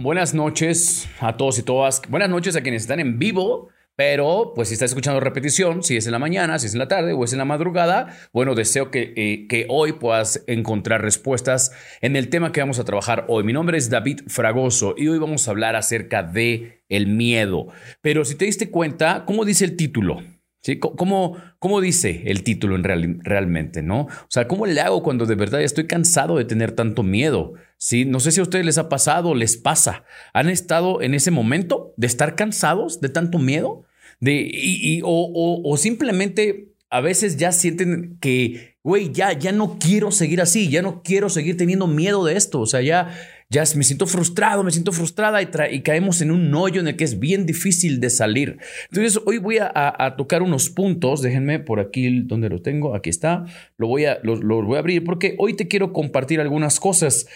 [0.00, 2.00] Buenas noches a todos y todas.
[2.08, 3.70] Buenas noches a quienes están en vivo.
[3.96, 6.86] Pero, pues si estás escuchando repetición, si es en la mañana, si es en la
[6.86, 11.72] tarde o es en la madrugada, bueno, deseo que, eh, que, hoy puedas encontrar respuestas
[12.00, 13.42] en el tema que vamos a trabajar hoy.
[13.42, 17.66] Mi nombre es David Fragoso y hoy vamos a hablar acerca de el miedo.
[18.00, 20.22] Pero si te diste cuenta, ¿cómo dice el título?
[20.60, 20.78] ¿Sí?
[20.78, 23.80] ¿Cómo, ¿Cómo, dice el título en real, realmente?
[23.80, 24.02] ¿no?
[24.02, 27.54] O sea, ¿cómo le hago cuando de verdad estoy cansado de tener tanto miedo?
[27.76, 28.04] ¿Sí?
[28.04, 30.04] No sé si a ustedes les ha pasado les pasa.
[30.32, 33.84] ¿Han estado en ese momento de estar cansados de tanto miedo?
[34.20, 40.10] De, y, o, o, simplemente a veces ya sienten que, güey, ya, ya no quiero
[40.10, 42.60] seguir así, ya no quiero seguir teniendo miedo de esto.
[42.60, 43.16] O sea, ya
[43.50, 47.04] ya me siento frustrado, me siento frustrada y, caemos en un hoyo en el que
[47.04, 48.58] es bien difícil de salir.
[48.90, 53.46] Entonces, hoy voy a, tocar unos puntos, déjenme por aquí donde lo tengo, aquí está,
[53.78, 57.26] lo voy a, lo, voy a abrir porque hoy te quiero compartir algunas cosas.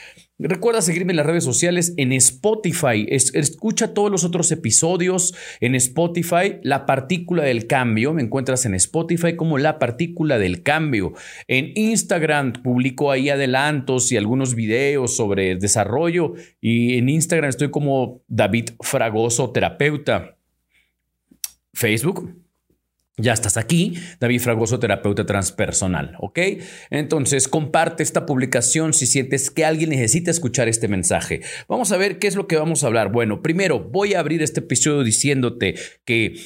[0.45, 3.07] Recuerda seguirme en las redes sociales en Spotify.
[3.09, 6.59] escucha todos los otros episodios en Spotify.
[6.65, 8.13] La partícula del cambio.
[8.13, 11.13] Me encuentras en Spotify como la partícula del cambio.
[11.47, 18.23] En Instagram publico ahí adelantos y algunos videos sobre desarrollo y en Instagram estoy como
[18.27, 20.37] David Fragoso, terapeuta.
[21.73, 22.42] Facebook,
[23.19, 26.39] ya estás aquí, David Fragoso, terapeuta transpersonal, ¿ok?
[26.91, 31.43] Entonces, comparte esta publicación si sientes que alguien necesita escuchar este mensaje.
[31.69, 33.13] Vamos a ver qué es lo que vamos a hablar.
[33.13, 35.75] Bueno, primero voy a abrir este episodio diciéndote
[36.07, 36.37] que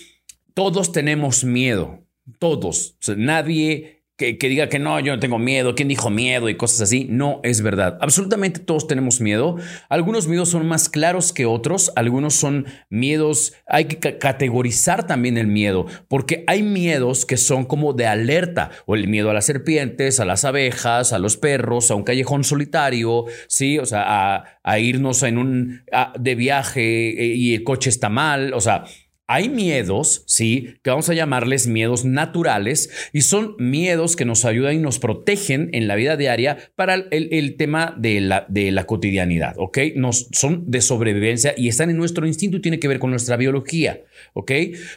[0.55, 2.05] todos tenemos miedo,
[2.41, 2.99] todos.
[3.17, 7.07] nadie que, diga que no, yo no tengo miedo, quién dijo miedo y cosas así,
[7.11, 7.99] no es verdad.
[8.01, 9.57] Absolutamente todos tenemos miedo.
[9.91, 15.47] Algunos miedos son más claros que otros, algunos son miedos, hay que categorizar también el
[15.47, 20.19] miedo, porque hay miedos que son como de alerta, o el miedo a las serpientes,
[20.19, 25.23] a las abejas, a los perros, a un callejón solitario, sí, o sea, a, irnos
[25.23, 25.83] en un
[26.19, 28.85] de viaje eh, y el coche está mal, o sea,
[29.29, 34.77] hay miedos, sí, que vamos a llamarles miedos naturales y son miedos que nos ayudan
[34.77, 39.55] y nos protegen en la vida diaria para el, tema de la, de la, cotidianidad,
[39.59, 39.79] ¿ok?
[39.97, 43.37] Nos, son de sobrevivencia y están en nuestro instinto y tiene que ver con nuestra
[43.37, 44.03] biología,
[44.35, 44.53] ¿ok?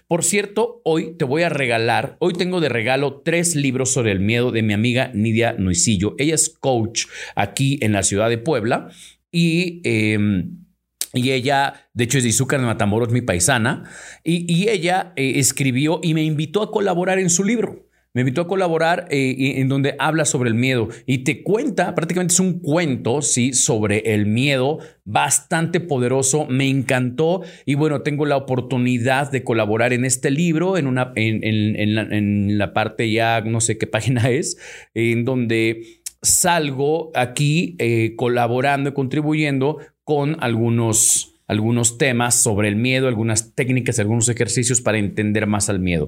[0.08, 4.20] Por cierto, hoy te voy a regalar, hoy tengo de regalo tres libros sobre el
[4.20, 6.14] miedo de mi amiga Nidia Nuisillo.
[6.20, 7.06] Ella es coach
[7.36, 8.90] aquí en la ciudad de Puebla
[9.32, 9.82] y...
[9.84, 10.69] Em,
[11.14, 13.84] y ella, de hecho, es de de Matamoros, mi paisana,
[14.24, 17.90] y, ella eh, escribió y me invitó a colaborar en su libro.
[18.12, 22.34] Me invitó a colaborar eh, en donde habla sobre el miedo y te cuenta, prácticamente
[22.34, 26.48] es un cuento, sí, sobre el miedo bastante poderoso.
[26.48, 32.58] Me encantó y bueno, tengo la oportunidad de colaborar en este libro, en, una, en,
[32.58, 34.58] la, parte ya, no sé qué página es,
[34.96, 39.78] en donde salgo aquí eh, colaborando y contribuyendo
[40.10, 45.80] con algunos, algunos temas sobre el miedo, algunas técnicas, algunos ejercicios para entender más al
[45.80, 46.08] miedo.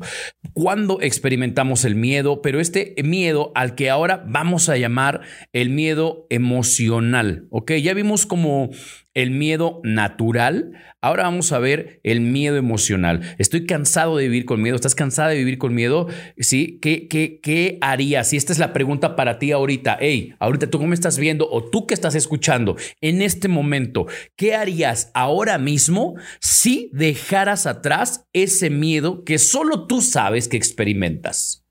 [0.53, 2.41] ¿Cuándo experimentamos el miedo?
[2.41, 5.21] Pero este miedo al que ahora vamos a llamar
[5.53, 7.73] el miedo emocional, ¿ok?
[7.73, 8.71] Ya vimos como
[9.13, 10.73] el miedo natural.
[11.01, 13.21] Ahora vamos a ver el miedo emocional.
[13.37, 14.75] Estoy cansado de vivir con miedo.
[14.75, 16.07] ¿Estás cansada de vivir con miedo?
[16.37, 16.79] ¿Sí?
[16.81, 18.31] ¿Qué, qué, qué harías?
[18.33, 19.97] Y esta es la pregunta para ti ahorita.
[19.99, 24.55] Hey, ahorita tú me estás viendo o tú que estás escuchando en este momento, ¿qué
[24.55, 31.65] harías ahora mismo si dejaras atrás ese miedo que solo tú sabes que experimentas?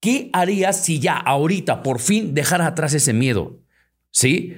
[0.00, 3.60] ¿Qué harías si ya ahorita por fin dejaras atrás ese miedo?
[4.10, 4.56] ¿Sí?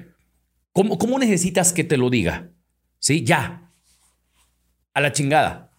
[0.73, 2.51] ¿Cómo, necesitas que te lo diga?
[2.99, 3.23] ¿Sí?
[3.23, 3.71] Ya.
[4.93, 5.71] A la chingada.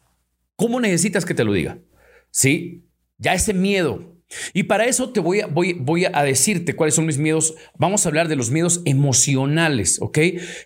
[0.57, 1.79] ¿Cómo necesitas que te lo diga?
[2.31, 2.87] ¿Sí?
[3.19, 4.17] Ya ese miedo.
[4.53, 7.55] Y para eso te voy a, voy, voy a decirte cuáles son mis miedos.
[7.77, 10.19] Vamos a hablar de los miedos emocionales, ¿ok?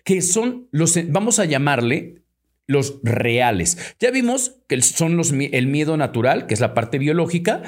[0.03, 2.21] Que son los, vamos a llamarle
[2.67, 3.95] los reales.
[3.99, 7.63] Ya vimos que son los, el miedo natural, que es la parte biológica,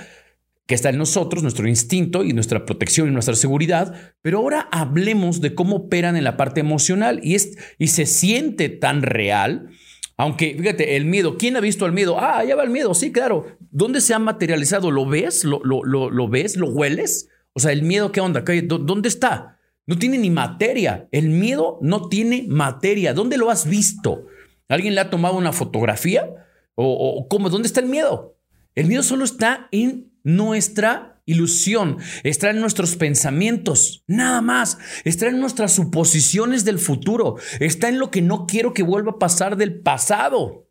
[0.71, 5.41] que está en nosotros, nuestro instinto y nuestra protección y nuestra seguridad, pero ahora hablemos
[5.41, 9.67] de cómo operan en la parte emocional y, es, y se siente tan real.
[10.15, 12.17] Aunque, fíjate, el miedo, ¿quién ha visto el miedo?
[12.17, 13.47] Ah, ya va el miedo, sí, claro.
[13.69, 14.91] ¿Dónde se ha materializado?
[14.91, 15.43] ¿Lo ves?
[15.43, 16.55] ¿Lo, lo, lo, ves?
[16.55, 17.27] ¿Lo hueles?
[17.51, 18.45] O sea, el miedo, ¿qué onda?
[18.63, 19.59] ¿Dónde está?
[19.85, 21.09] No tiene ni materia.
[21.11, 23.13] El miedo no tiene materia.
[23.13, 24.27] ¿Dónde lo has visto?
[24.69, 26.29] ¿Alguien le ha tomado una fotografía?
[26.75, 27.49] ¿O, cómo?
[27.49, 28.37] ¿Dónde está el miedo?
[28.73, 35.39] El miedo solo está en nuestra ilusión, está en nuestros pensamientos, nada más, está en
[35.39, 39.79] nuestras suposiciones del futuro, está en lo que no quiero que vuelva a pasar del
[39.79, 40.67] pasado.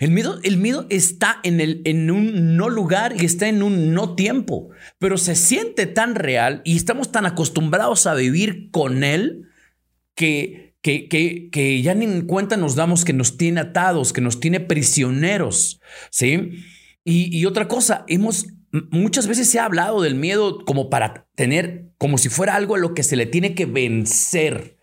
[0.00, 3.94] El miedo, el miedo está en, el, en un no lugar y está en un
[3.94, 9.46] no tiempo, pero se siente tan real y estamos tan acostumbrados a vivir con él
[10.16, 11.08] que que,
[11.50, 15.80] que, ya ni en cuenta nos damos que nos tiene atados, que nos tiene prisioneros,
[16.10, 16.52] ¿sí?
[17.04, 18.46] Y, otra cosa, hemos
[18.90, 22.78] muchas veces se ha hablado del miedo como para tener, como si fuera algo a
[22.78, 24.78] lo que se le tiene que vencer.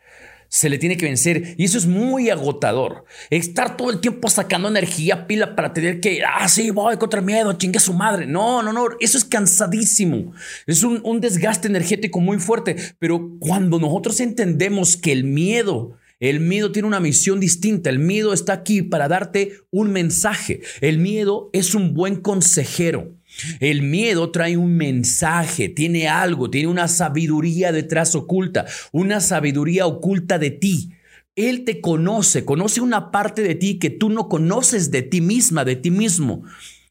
[0.50, 3.04] Se le tiene que vencer y eso es muy agotador.
[3.30, 7.26] Estar todo el tiempo sacando energía, pila para tener que, ah, sí, voy contra el
[7.26, 8.26] miedo, chingue su madre.
[8.28, 10.32] No, no, no, eso es cansadísimo.
[10.66, 12.78] Es un desgaste energético muy fuerte.
[12.98, 17.90] Pero cuando nosotros entendemos que el miedo el miedo tiene una misión distinta.
[17.90, 20.62] El miedo está aquí para darte un mensaje.
[20.82, 23.14] El miedo es un buen consejero.
[23.60, 30.40] El miedo trae un mensaje, tiene algo, tiene una sabiduría detrás oculta, una sabiduría oculta
[30.40, 30.94] de ti.
[31.36, 35.66] Él te conoce, conoce una parte de ti que tú no conoces de ti misma,
[35.66, 36.44] de ti mismo.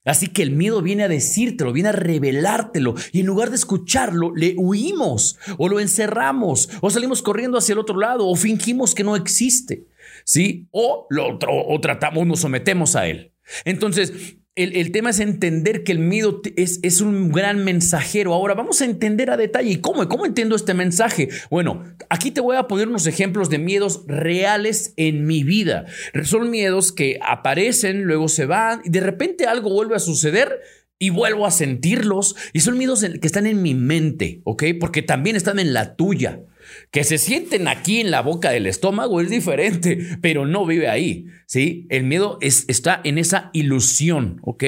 [0.07, 4.35] Así que el miedo viene a decírtelo, viene a revelártelo y en lugar de escucharlo,
[4.35, 9.05] le huimos o lo encerramos o salimos corriendo hacia el otro lado o fingimos que
[9.05, 9.87] no existe,
[10.25, 10.69] ¿sí?
[10.71, 13.33] O lo o tratamos, nos sometemos a él.
[13.65, 18.33] Entonces, el, tema es entender que el miedo es, es, un gran mensajero.
[18.33, 19.71] Ahora vamos a entender a detalle.
[19.71, 20.09] ¿Y cómo?
[20.09, 21.29] ¿Cómo entiendo este mensaje?
[21.51, 25.85] Bueno, aquí te voy a poner unos ejemplos de miedos reales en mi vida.
[26.25, 30.59] Son miedos que aparecen, luego se van y de repente algo vuelve a suceder
[30.99, 32.37] y vuelvo a sentirlos.
[32.53, 34.65] Y son miedos que están en mi mente, ¿ok?
[34.81, 36.43] Porque también están en la tuya.
[36.91, 41.27] Que se sienten aquí en la boca del estómago es diferente, pero no vive ahí,
[41.47, 41.87] ¿sí?
[41.91, 44.65] El miedo es, está en esa ilusión, ¿ok?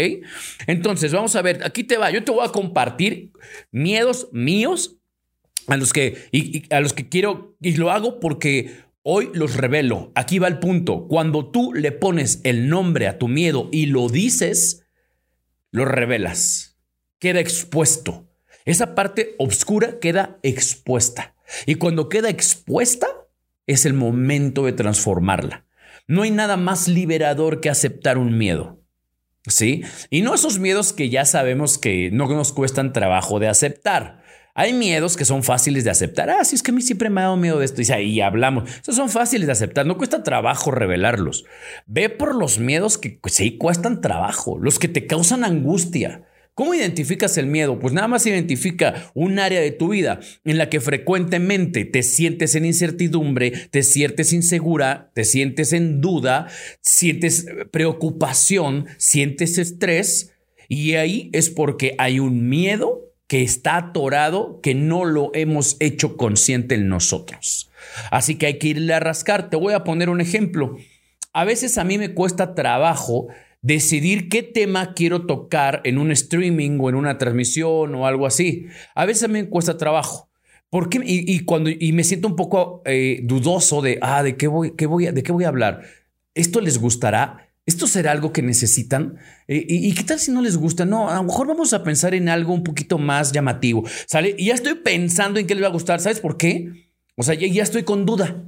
[0.67, 3.33] Entonces, vamos a ver, aquí te va, yo te voy a compartir
[3.73, 4.99] miedos míos
[5.67, 10.13] a los que, y, a los que quiero, y lo hago porque hoy los revelo.
[10.15, 14.09] Aquí va el punto, cuando tú le pones el nombre a tu miedo y lo
[14.09, 14.88] dices,
[15.71, 16.79] lo revelas,
[17.19, 18.29] queda expuesto.
[18.65, 21.35] Esa parte oscura queda expuesta.
[21.67, 23.07] Y cuando queda expuesta,
[23.67, 25.67] es el momento de transformarla.
[26.07, 28.83] No hay nada más liberador que aceptar un miedo.
[29.47, 29.83] ¿Sí?
[30.11, 34.23] Y no esos miedos que ya sabemos que no nos cuestan trabajo de aceptar.
[34.55, 36.31] Hay miedos que son fáciles de aceptar.
[36.31, 37.83] Ah, sí, es que a mí siempre me ha dado miedo de esto.
[37.83, 38.69] Y ahí hablamos.
[38.81, 39.87] Esos son fáciles de aceptar.
[39.87, 41.45] No cuesta trabajo revelarlos.
[41.87, 46.25] Ve por los miedos que sí cuestan trabajo, los que te causan angustia,
[46.59, 47.79] ¿Cómo identificas el miedo?
[47.79, 52.57] Pues nada más identifica un área de tu vida en la que frecuentemente te sientes
[52.57, 56.49] en incertidumbre, te sientes insegura, te sientes en duda,
[56.81, 60.33] sientes preocupación, sientes estrés
[60.67, 66.17] y ahí es porque hay un miedo que está atorado, que no lo hemos hecho
[66.17, 67.71] consciente en nosotros.
[68.11, 69.51] Así que hay que irle a rascar.
[69.51, 70.77] Te voy a poner un ejemplo.
[71.35, 73.29] A veces a mí me cuesta trabajo
[73.61, 78.67] decidir qué tema quiero tocar en un streaming o en una transmisión o algo así.
[78.95, 80.31] A veces me cuesta trabajo.
[80.71, 81.01] ¿Por qué?
[81.05, 84.87] Y, cuando, y me siento un poco eh, dudoso de, ah, ¿de qué, voy, qué
[84.87, 85.83] voy a, ¿de qué voy a hablar?
[86.35, 87.48] ¿Esto les gustará?
[87.69, 89.19] ¿Esto será algo que necesitan?
[89.47, 90.87] Eh, y, qué tal si no les gusta?
[90.87, 93.85] No, a lo mejor vamos a pensar en algo un poquito más llamativo.
[94.07, 94.35] ¿Sale?
[94.39, 96.01] Y ya estoy pensando en qué les va a gustar.
[96.01, 96.89] ¿Sabes por qué?
[97.15, 98.43] O sea, ya estoy con duda.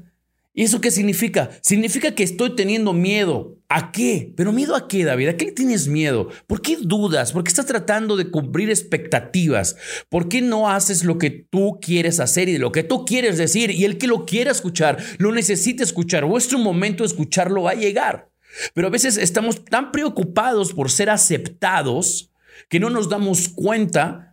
[0.55, 1.51] ¿Y eso qué significa?
[1.61, 3.59] Significa que estoy teniendo miedo.
[3.69, 4.33] ¿A qué?
[4.39, 5.29] ¿Pero miedo a qué, David?
[5.29, 6.31] ¿A qué tienes miedo?
[6.47, 7.33] ¿Por qué dudas?
[7.33, 9.77] ¿Por qué estás tratando de cumplir expectativas?
[10.09, 13.71] ¿Por qué no haces lo que tú quieres hacer y lo que tú quieres decir?
[13.71, 16.25] Y el que lo quiera escuchar, lo necesita escuchar.
[16.25, 18.30] Vuestro momento de escucharlo va a llegar.
[18.75, 22.31] Pero a veces estamos tan preocupados por ser aceptados
[22.69, 24.31] que no nos damos cuenta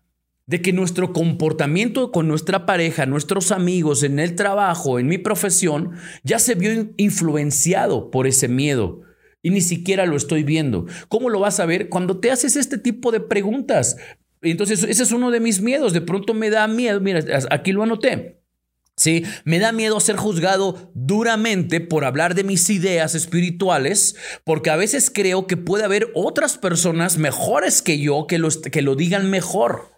[0.48, 5.92] de que nuestro comportamiento con nuestra pareja, nuestros amigos, en el trabajo, en mi profesión,
[6.24, 9.02] ya se vio influenciado por ese miedo.
[9.44, 10.86] Y ni siquiera lo estoy viendo.
[11.10, 11.90] ¿Cómo lo vas a ver?
[11.90, 13.98] Cuando te haces este tipo de preguntas.
[14.42, 15.94] Entonces, ese es uno de mis miedos.
[15.94, 17.00] De pronto me da miedo.
[17.02, 18.40] Mira, aquí lo anoté.
[18.98, 24.76] Sí, me da miedo ser juzgado duramente por hablar de mis ideas espirituales, porque a
[24.76, 29.92] veces creo que puede haber otras personas mejores que yo que, que lo digan mejor.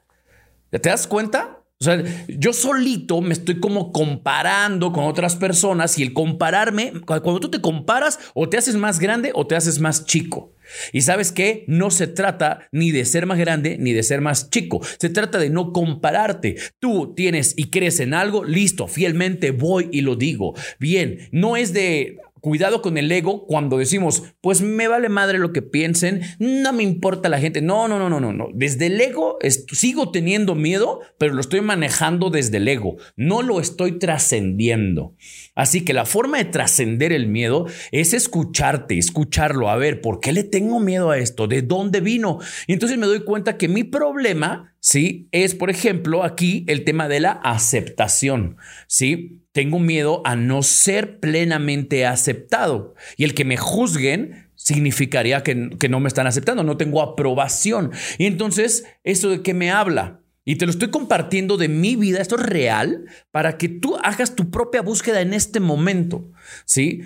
[0.70, 1.64] ¿Te das cuenta?
[1.80, 7.40] O sea, yo solito me estoy como comparando con otras personas y el compararme, cuando
[7.40, 10.52] tú te comparas, o te haces más grande o te haces más chico.
[10.94, 14.50] Y sabes que no se trata ni de ser más grande ni de ser más
[14.50, 14.82] chico.
[15.00, 16.56] Se trata de no compararte.
[16.80, 20.54] Tú tienes y crees en algo, listo, fielmente voy y lo digo.
[20.80, 25.52] Bien, no es de Cuidado con el ego cuando decimos, pues me vale madre lo
[25.52, 27.62] que piensen, no me importa la gente.
[27.62, 28.50] No, no, no, no, no, no.
[28.54, 29.38] Desde el ego
[29.72, 32.98] sigo teniendo miedo, pero lo estoy manejando desde el ego.
[33.16, 35.16] No lo estoy trascendiendo.
[35.56, 39.70] Así que la forma de trascender el miedo es escucharte, escucharlo.
[39.70, 41.48] A ver, ¿por qué le tengo miedo a esto?
[41.48, 42.40] ¿De dónde vino?
[42.68, 47.08] Y entonces me doy cuenta que mi problema, sí, es, por ejemplo, aquí el tema
[47.08, 52.96] de la aceptación, sí tengo miedo a no ser plenamente aceptado.
[53.18, 57.92] Y el que me juzguen significaría que, que no me están aceptando, no tengo aprobación.
[58.18, 60.22] Y entonces, ¿eso de qué me habla?
[60.46, 64.34] Y te lo estoy compartiendo de mi vida, esto es real, para que tú hagas
[64.34, 66.32] tu propia búsqueda en este momento,
[66.64, 67.02] ¿sí?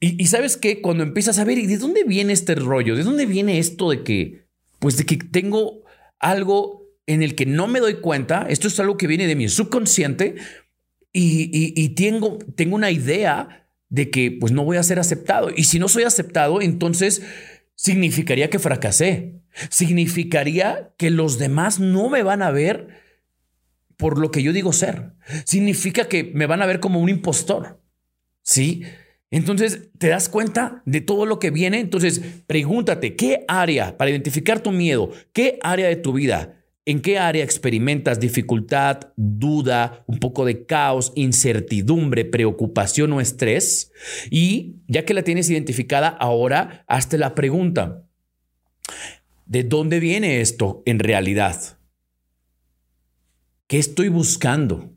[0.00, 2.96] Y, sabes que cuando empiezas a ver, ¿y de dónde viene este rollo?
[2.96, 4.46] ¿De dónde viene esto de que,
[4.78, 5.82] pues de que tengo
[6.20, 8.46] algo en el que no me doy cuenta?
[8.48, 10.36] Esto es algo que viene de mi subconsciente
[11.12, 15.50] y, tengo, tengo una idea de que pues no voy a ser aceptado.
[15.54, 17.22] Y si no soy aceptado, entonces
[17.74, 19.40] significaría que fracasé.
[19.70, 22.88] Significaría que los demás no me van a ver
[23.96, 25.12] por lo que yo digo ser.
[25.44, 27.82] Significa que me van a ver como un impostor.
[28.42, 28.84] ¿Sí?
[29.30, 31.80] Entonces, ¿te das cuenta de todo lo que viene?
[31.80, 36.57] Entonces, pregúntate, ¿qué área, para identificar tu miedo, qué área de tu vida,
[36.88, 43.92] en qué área experimentas dificultad, duda, un poco de caos, incertidumbre, preocupación o estrés?
[44.30, 48.06] Y ya que la tienes identificada, ahora hazte la pregunta,
[49.44, 51.78] ¿de dónde viene esto en realidad?
[53.66, 54.96] ¿Qué estoy buscando?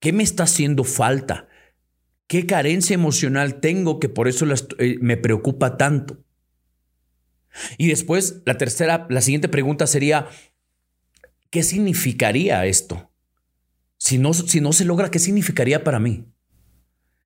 [0.00, 1.48] ¿Qué me está haciendo falta?
[2.26, 4.46] ¿Qué carencia emocional tengo que por eso
[4.78, 6.22] eh, me preocupa tanto?
[7.78, 10.28] Y después, la tercera, la siguiente pregunta sería,
[11.50, 13.10] ¿qué significaría esto?
[13.98, 16.24] Si no, si no se logra, ¿qué significaría para mí?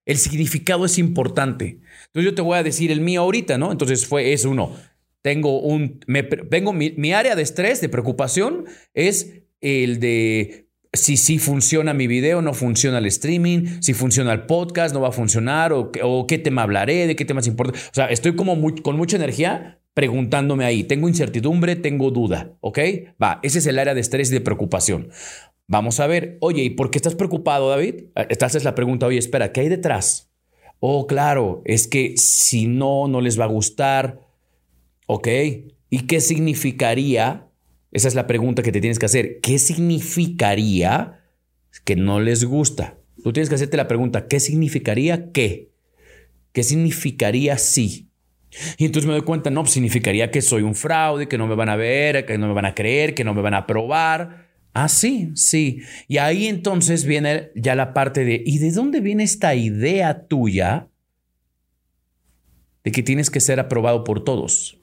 [0.06, 1.78] El significado es importante.
[2.06, 3.72] Entonces yo te voy a decir el mío ahorita, ¿no?
[3.72, 4.76] Entonces fue, es uno.
[5.22, 10.64] Tengo un, me, tengo mi área de estrés, de preocupación, es el de
[10.94, 15.08] si sí funciona mi video, no funciona el streaming, si funciona el podcast, no va
[15.08, 17.78] a funcionar, o, qué tema hablaré, de qué temas importa.
[17.78, 20.84] O sea, estoy como con mucha energía preguntándome ahí.
[20.84, 22.78] Tengo incertidumbre, tengo duda, ¿ok?
[23.22, 25.08] Va, ese es el área de estrés y de preocupación.
[25.66, 28.06] Vamos a ver, oye, ¿y por qué estás preocupado, David?
[28.14, 30.30] Ah, esta es la pregunta, oye, espera, ¿qué hay detrás?
[30.80, 34.20] Oh, claro, es que si no, no les va a gustar,
[35.06, 35.28] ¿ok?
[35.88, 37.48] ¿Y qué significaría
[37.94, 39.40] esa es la pregunta que te tienes que hacer.
[39.40, 41.20] ¿Qué significaría
[41.84, 42.98] que no les gusta?
[43.22, 45.70] Tú tienes que hacerte la pregunta, ¿qué significaría qué?
[46.52, 48.10] ¿Qué significaría sí?
[48.76, 51.54] Y entonces me doy cuenta, no, pues significaría que soy un fraude, que no me
[51.54, 54.48] van a ver, que no me van a creer, que no me van a aprobar.
[54.72, 55.82] Ah, sí, sí.
[56.08, 60.88] Y ahí entonces viene ya la parte de, ¿y de dónde viene esta idea tuya
[62.82, 64.80] de que tienes que ser aprobado por todos?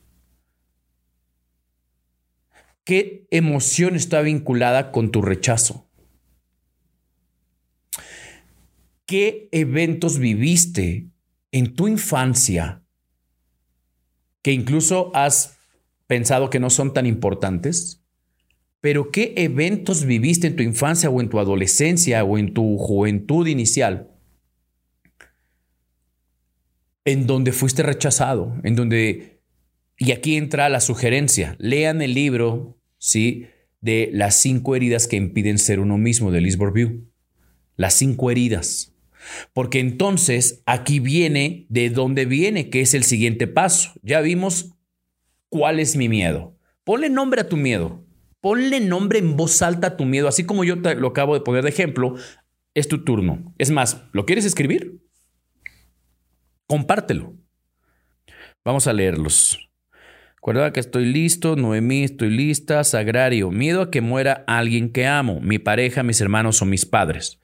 [2.84, 5.88] ¿Qué emoción está vinculada con tu rechazo?
[9.06, 11.10] ¿Qué eventos viviste
[11.52, 12.81] en tu infancia
[14.42, 15.58] que incluso has
[16.08, 18.04] pensado que no son tan importantes?
[18.80, 23.48] Pero ¿qué eventos viviste en tu infancia o en tu adolescencia o en tu juventud
[23.48, 24.08] inicial
[27.06, 29.42] en donde fuiste rechazado, en donde
[29.98, 33.46] y aquí entra la sugerencia, lean el libro, ¿sí?
[33.82, 37.08] De las cinco heridas que impiden ser uno mismo de Liz View.
[37.76, 38.91] Las cinco heridas.
[39.54, 43.92] Porque entonces aquí viene de dónde viene, que es el siguiente paso.
[44.02, 44.76] Ya vimos
[45.50, 46.58] cuál es mi miedo.
[46.84, 48.06] Ponle nombre a tu miedo.
[48.40, 50.28] Ponle nombre en voz alta a tu miedo.
[50.28, 52.16] Así como yo te lo acabo de poner de ejemplo,
[52.74, 53.54] es tu turno.
[53.58, 55.02] Es más, ¿lo quieres escribir?
[56.68, 57.36] Compártelo.
[58.64, 59.71] Vamos a leerlos.
[60.42, 65.40] Recuerda que estoy listo, Noemí, estoy lista, Sagrario, miedo a que muera alguien que amo,
[65.40, 67.40] mi pareja, mis hermanos o mis padres.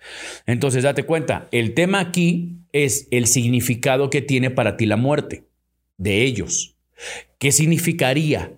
[0.47, 5.43] Entonces, date cuenta, el tema aquí es el significado que tiene para ti la muerte
[5.97, 6.75] de ellos.
[7.37, 8.53] ¿Qué significaría?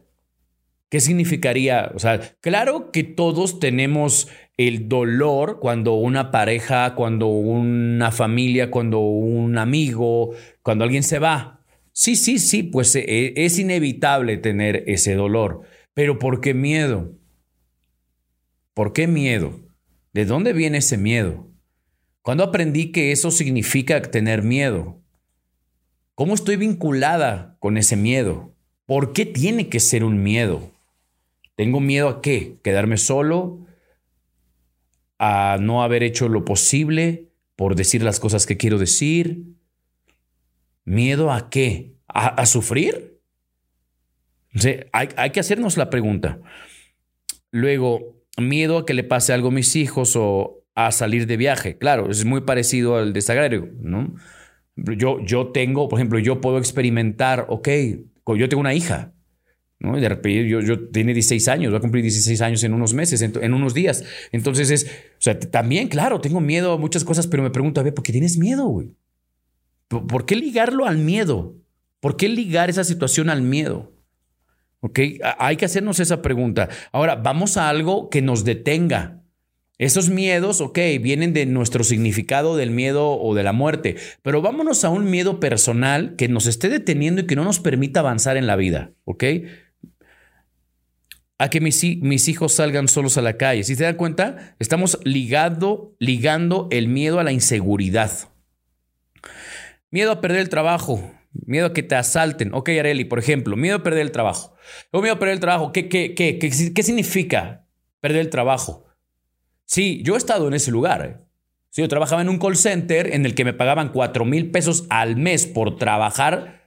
[0.88, 1.92] ¿Qué significaría?
[1.94, 9.00] O sea, claro que todos tenemos el dolor cuando una pareja, cuando una familia, cuando
[9.00, 10.32] un amigo,
[10.64, 11.59] cuando alguien se va.
[12.00, 15.64] Sí, sí, sí, pues eh, es inevitable tener ese dolor.
[15.94, 17.14] Pero ¿por qué miedo?
[18.74, 19.60] ¿Por qué miedo?
[20.14, 21.52] ¿De dónde viene ese miedo?
[22.22, 25.02] ¿Cuándo aprendí que eso significa tener miedo?
[26.16, 28.56] ¿Cómo estoy vinculada con ese miedo?
[28.86, 30.72] ¿Por qué tiene que ser un miedo?
[31.58, 32.60] ¿Tengo miedo a qué?
[32.64, 33.66] ¿Quedarme solo?
[35.18, 37.28] ¿A no haber hecho lo posible
[37.58, 39.59] por decir las cosas que quiero decir?
[40.90, 41.94] ¿Miedo a qué?
[42.08, 43.22] ¿A, sufrir?
[44.92, 46.40] hay, que hacernos la pregunta.
[47.52, 51.78] Luego, miedo a que le pase algo a mis hijos o a salir de viaje.
[51.78, 54.16] Claro, es muy parecido al de Sagrario, ¿no?
[54.76, 57.70] Yo, yo tengo, por ejemplo, yo puedo experimentar, ok,
[58.36, 59.14] yo tengo una hija,
[59.78, 59.96] ¿no?
[59.96, 62.96] Y de repente yo, yo tiene 16 años, voy a cumplir 16 años en unos
[62.96, 64.04] meses, en, unos días.
[64.32, 67.84] Entonces es, o sea, también, claro, tengo miedo a muchas cosas, pero me pregunto, a
[67.84, 68.96] ¿por qué tienes miedo, güey?
[69.90, 71.56] ¿Por qué ligarlo al miedo?
[72.00, 73.92] ¿Por qué ligar esa situación al miedo?
[74.80, 75.00] ¿Ok?
[75.40, 76.70] Hay que hacernos esa pregunta.
[76.94, 79.20] Ahora, vamos a algo que nos detenga.
[79.80, 84.84] Esos miedos, ok, vienen de nuestro significado del miedo o de la muerte, pero vámonos
[84.84, 88.46] a un miedo personal que nos esté deteniendo y que no nos permita avanzar en
[88.46, 89.24] la vida, ¿ok?
[91.38, 93.64] A que mis, hijos salgan solos a la calle.
[93.64, 95.96] Si se dan cuenta, estamos ligando
[96.70, 98.12] el miedo a la inseguridad.
[99.92, 102.54] Miedo a perder el trabajo, miedo a que te asalten.
[102.54, 104.56] Ok, Areli, por ejemplo, miedo a perder el trabajo.
[104.92, 107.66] O miedo a perder el trabajo, ¿qué, qué, qué, qué, qué significa
[108.00, 108.86] perder el trabajo?
[109.66, 111.06] Sí, yo he estado en ese lugar.
[111.06, 111.18] ¿eh?
[111.70, 114.86] Sí, yo trabajaba en un call center en el que me pagaban 4 mil pesos
[114.90, 116.60] al mes por trabajar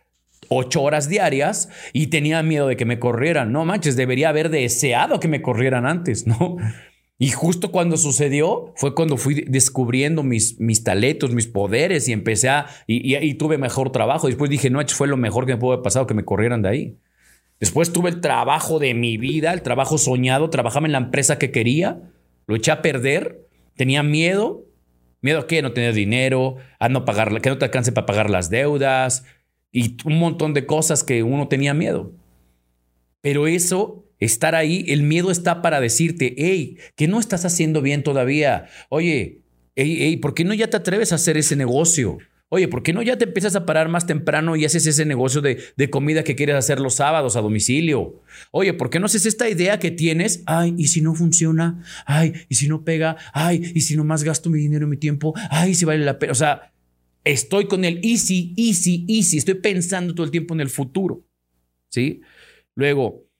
[0.49, 3.52] ocho horas diarias y tenía miedo de que me corrieran.
[3.52, 6.57] No manches, debería haber deseado que me corrieran antes, ¿no?
[7.23, 12.49] Y justo cuando sucedió fue cuando fui descubriendo mis, mis talentos, mis poderes y empecé
[12.49, 12.67] a...
[12.88, 14.26] Y, tuve mejor trabajo.
[14.26, 16.69] Después dije, no, fue lo mejor que me pudo haber pasado que me corrieran de
[16.69, 16.99] ahí.
[17.61, 21.52] Después tuve el trabajo de mi vida, el trabajo soñado, trabajaba en la empresa que
[21.52, 22.11] quería
[22.49, 24.67] lo eché a perder, tenía miedo.
[25.21, 25.62] ¿Miedo a qué?
[25.62, 29.25] No tener dinero, a no pagar, que no te alcance para pagar las deudas
[29.71, 32.11] y un montón de cosas que uno tenía miedo.
[33.21, 38.02] Pero eso, estar ahí, el miedo está para decirte, hey, que no estás haciendo bien
[38.02, 38.67] todavía.
[38.88, 39.43] Oye,
[39.75, 42.19] hey, hey, ¿por qué no ya te atreves a hacer ese negocio?
[42.49, 45.41] Oye, ¿por qué no ya te empiezas a parar más temprano y haces ese negocio
[45.41, 48.21] de, comida que quieres hacer los sábados a domicilio?
[48.50, 50.43] Oye, ¿por qué no haces esta idea que tienes?
[50.45, 51.83] Ay, ¿y si no funciona?
[52.05, 53.17] Ay, ¿y si no pega?
[53.33, 55.33] Ay, ¿y si no más gasto mi dinero y mi tiempo?
[55.50, 56.33] Ay, si vale la pena.
[56.33, 56.75] O sea,
[57.25, 59.38] estoy con el easy, easy, easy.
[59.38, 61.25] Estoy pensando todo el tiempo en el futuro.
[61.88, 62.21] ¿Sí?
[62.75, 63.32] Luego,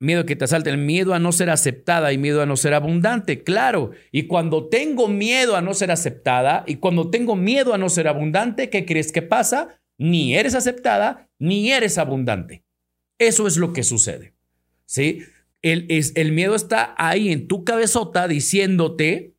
[0.00, 2.72] Miedo que te asalte, el miedo a no ser aceptada y miedo a no ser
[2.72, 3.90] abundante, claro.
[4.10, 8.08] Y cuando tengo miedo a no ser aceptada y cuando tengo miedo a no ser
[8.08, 9.78] abundante, ¿qué crees que pasa?
[9.98, 12.64] Ni eres aceptada ni eres abundante.
[13.18, 14.34] Eso es lo que sucede.
[14.86, 15.22] ¿Sí?
[15.62, 19.36] El, es, el miedo está ahí en tu cabezota diciéndote,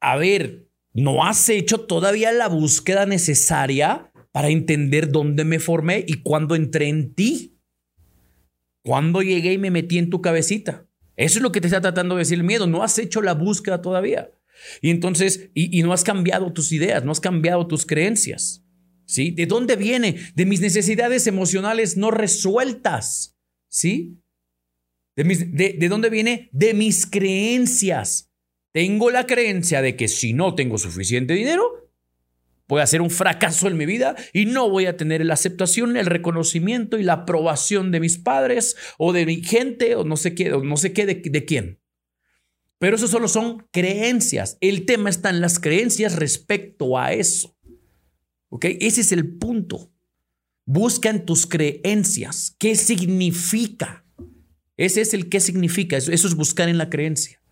[0.00, 6.22] a ver, no has hecho todavía la búsqueda necesaria para entender dónde me formé y
[6.22, 7.57] cuándo entré en ti.
[8.88, 10.86] ¿Cuándo llegué y me metí en tu cabecita?
[11.14, 12.66] Eso es lo que te está tratando de decir el miedo.
[12.66, 14.30] No has hecho la búsqueda todavía.
[14.80, 18.64] Y entonces, y, no has cambiado tus ideas, no has cambiado tus creencias.
[19.04, 19.30] ¿Sí?
[19.30, 20.16] ¿De dónde viene?
[20.34, 23.36] De mis necesidades emocionales no resueltas.
[23.68, 24.22] ¿Sí?
[25.16, 26.48] ¿De, de, ¿De dónde viene?
[26.52, 28.30] De mis creencias.
[28.72, 31.87] Tengo la creencia de que si no tengo suficiente dinero,
[32.68, 35.96] voy a ser un fracaso en mi vida y no voy a tener la aceptación,
[35.96, 40.34] el reconocimiento y la aprobación de mis padres o de mi gente o no sé
[40.34, 41.80] qué, no sé qué de, de quién.
[42.78, 44.56] Pero eso solo son creencias.
[44.60, 47.56] El tema está en las creencias respecto a eso.
[48.50, 48.66] ¿Ok?
[48.80, 49.92] Ese es el punto.
[50.64, 52.54] Busca en tus creencias.
[52.58, 54.04] ¿Qué significa?
[54.76, 55.96] Ese es el qué significa.
[55.96, 57.42] Eso, eso es buscar en la creencia.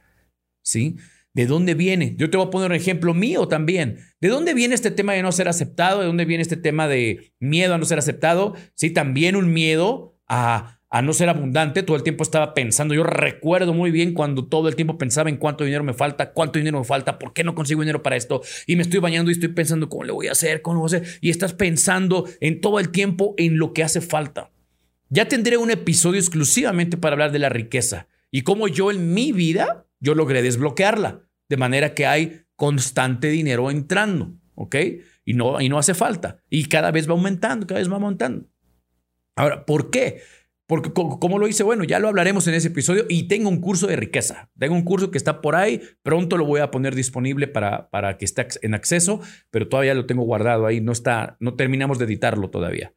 [0.63, 0.97] ¿Sí?
[1.37, 2.15] ¿De dónde viene?
[2.17, 3.99] Yo te voy a poner un ejemplo mío también.
[4.23, 6.01] ¿De dónde viene este tema de no ser aceptado?
[6.01, 8.55] ¿De dónde viene este tema de miedo a no ser aceptado?
[8.73, 11.83] Sí, también un miedo a, a no ser abundante.
[11.83, 12.95] Todo el tiempo estaba pensando.
[12.95, 16.59] Yo recuerdo muy bien cuando todo el tiempo pensaba en cuánto dinero me falta, cuánto
[16.59, 18.41] dinero me falta, por qué no consigo dinero para esto.
[18.67, 20.95] Y me estoy bañando y estoy pensando cómo le voy a hacer, cómo lo voy
[20.95, 21.19] a hacer.
[21.21, 24.53] Y estás pensando en todo el tiempo en lo que hace falta.
[25.11, 29.33] Ya tendré un episodio exclusivamente para hablar de la riqueza y cómo yo en mi
[29.33, 34.77] vida yo logré desbloquearla de manera que hay constante dinero entrando, ¿ok?
[35.25, 36.43] Y no, y no hace falta.
[36.49, 38.47] Y cada vez va aumentando, cada vez va aumentando.
[39.37, 40.23] Ahora, ¿por qué?
[40.67, 41.63] Porque, ¿cómo lo hice?
[41.63, 44.51] Bueno, ya lo hablaremos en ese episodio y tengo un curso de riqueza.
[44.59, 45.81] Tengo un curso que está por ahí.
[46.03, 50.07] Pronto lo voy a poner disponible para, para que esté en acceso, pero todavía lo
[50.07, 50.81] tengo guardado ahí.
[50.81, 52.95] No está, no terminamos de editarlo todavía.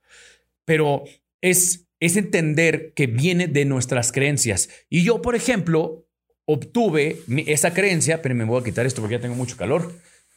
[0.66, 1.04] Pero
[1.42, 4.70] es, es entender que viene de nuestras creencias.
[4.90, 6.08] Y yo, por ejemplo,
[6.52, 9.94] obtuve esa creencia, pero me voy a quitar esto porque ya tengo mucho calor,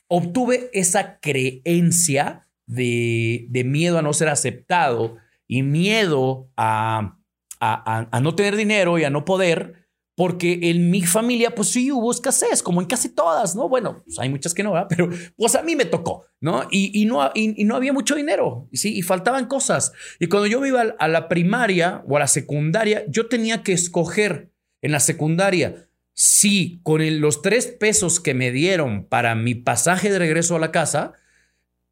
[0.09, 5.17] obtuve esa creencia de, miedo a no ser aceptado
[5.49, 7.17] y miedo a,
[7.61, 12.11] a, no tener dinero y a no poder, porque en mi familia, pues sí hubo
[12.11, 13.71] escasez, como en casi todas, ¿no?
[13.71, 14.89] Bueno, pues hay muchas que no, ¿verdad?
[14.91, 16.69] Pero pues a mí me tocó, ¿no?
[16.71, 18.95] Y, no, y, no había mucho dinero, ¿sí?
[18.95, 19.93] Y faltaban cosas.
[20.21, 24.53] Y cuando yo iba a la primaria o a la secundaria, yo tenía que escoger
[24.83, 30.19] en la secundaria si con los tres pesos que me dieron para mi pasaje de
[30.19, 31.15] regreso a la casa,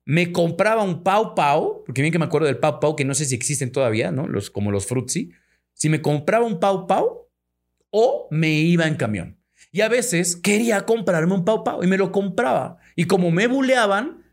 [0.05, 3.15] me compraba un Pau Pau, porque bien que me acuerdo del Pau Pau, que no
[3.15, 4.27] sé si existen todavía, ¿no?
[4.27, 5.31] Los, como los Fruitsy.
[5.73, 7.29] Si me compraba un Pau Pau
[7.91, 9.39] o me iba en camión.
[9.73, 12.79] Y a veces quería comprarme un Pau Pau y me lo compraba.
[12.97, 14.25] Y como me buleaban,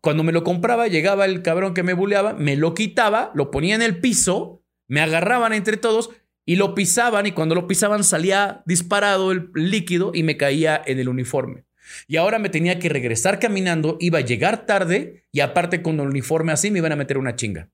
[0.00, 3.74] cuando me lo compraba, llegaba el cabrón que me buleaba, me lo quitaba, lo ponía
[3.74, 6.10] en el piso, me agarraban entre todos
[6.48, 10.98] y lo pisaban y cuando lo pisaban salía disparado el líquido y me caía en
[10.98, 11.66] el uniforme.
[12.06, 16.06] Y ahora me tenía que regresar caminando, iba a llegar tarde y aparte con el
[16.06, 17.68] uniforme así me iban a meter una chinga.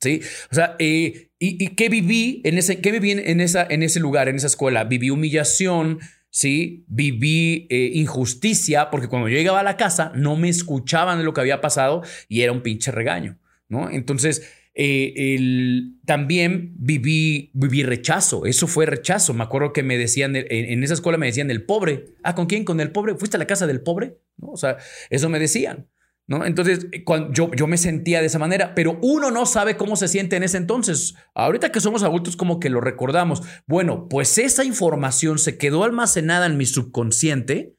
[0.00, 0.22] ¿Sí?
[0.50, 4.30] O sea, eh, ¿y, qué viví en ese, qué viví en, esa, en ese lugar,
[4.30, 4.84] en esa escuela?
[4.84, 6.86] Viví humillación, ¿sí?
[6.88, 11.34] Viví eh, injusticia, porque cuando yo llegaba a la casa no me escuchaban de lo
[11.34, 13.90] que había pasado y era un pinche regaño, ¿no?
[13.90, 19.32] Entonces, eh, el, también viví, viví rechazo, eso fue rechazo.
[19.32, 22.06] Me acuerdo que me decían, en, esa escuela me decían el pobre.
[22.22, 22.64] Ah, ¿con quién?
[22.64, 23.14] ¿Con el pobre?
[23.14, 24.18] ¿Fuiste a la casa del pobre?
[24.36, 24.48] ¿No?
[24.48, 24.78] O sea,
[25.10, 25.88] eso me decían.
[26.26, 26.44] ¿No?
[26.44, 29.94] Entonces, eh, cuando yo, yo me sentía de esa manera, pero uno no sabe cómo
[29.94, 31.14] se siente en ese entonces.
[31.34, 33.42] Ahorita que somos adultos, como que lo recordamos.
[33.66, 37.74] Bueno, pues esa información se quedó almacenada en mi subconsciente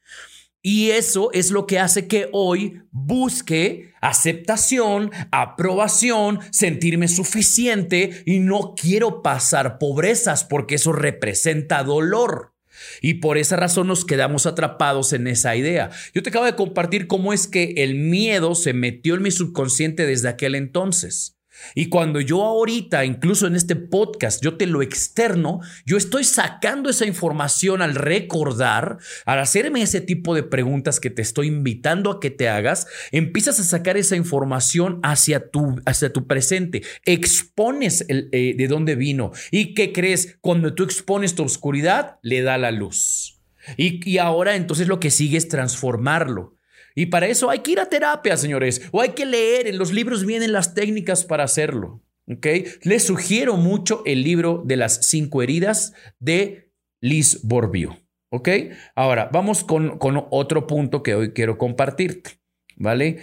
[0.68, 8.74] y eso es lo que hace que hoy busque aceptación, aprobación, sentirme suficiente y no
[8.76, 12.52] quiero pasar pobrezas porque eso representa dolor.
[13.00, 15.90] Y por esa razón nos quedamos atrapados en esa idea.
[16.12, 20.04] Yo te acabo de compartir cómo es que el miedo se metió en mi subconsciente
[20.04, 21.35] desde aquel entonces.
[21.74, 26.90] Y cuando yo ahorita, incluso en este podcast, yo te lo externo, yo estoy sacando
[26.90, 32.20] esa información al recordar, al hacerme ese tipo de preguntas que te estoy invitando a
[32.20, 38.54] que te hagas, empiezas a sacar esa información hacia tu, hacia tu presente, expones eh,
[38.56, 43.40] de dónde vino y qué crees, cuando tú expones tu oscuridad, le da la luz.
[43.76, 46.55] Y ahora entonces lo que sigue es transformarlo.
[46.96, 49.68] Y para eso hay que ir a terapia, señores, o hay que leer.
[49.68, 52.02] En los libros vienen las técnicas para hacerlo.
[52.26, 52.46] ¿Ok?
[52.82, 57.98] Les sugiero mucho el libro de las cinco heridas de Liz Borbio.
[58.30, 58.48] ¿Ok?
[58.96, 62.40] Ahora, vamos con, con otro punto que hoy quiero compartirte.
[62.76, 63.18] ¿Vale?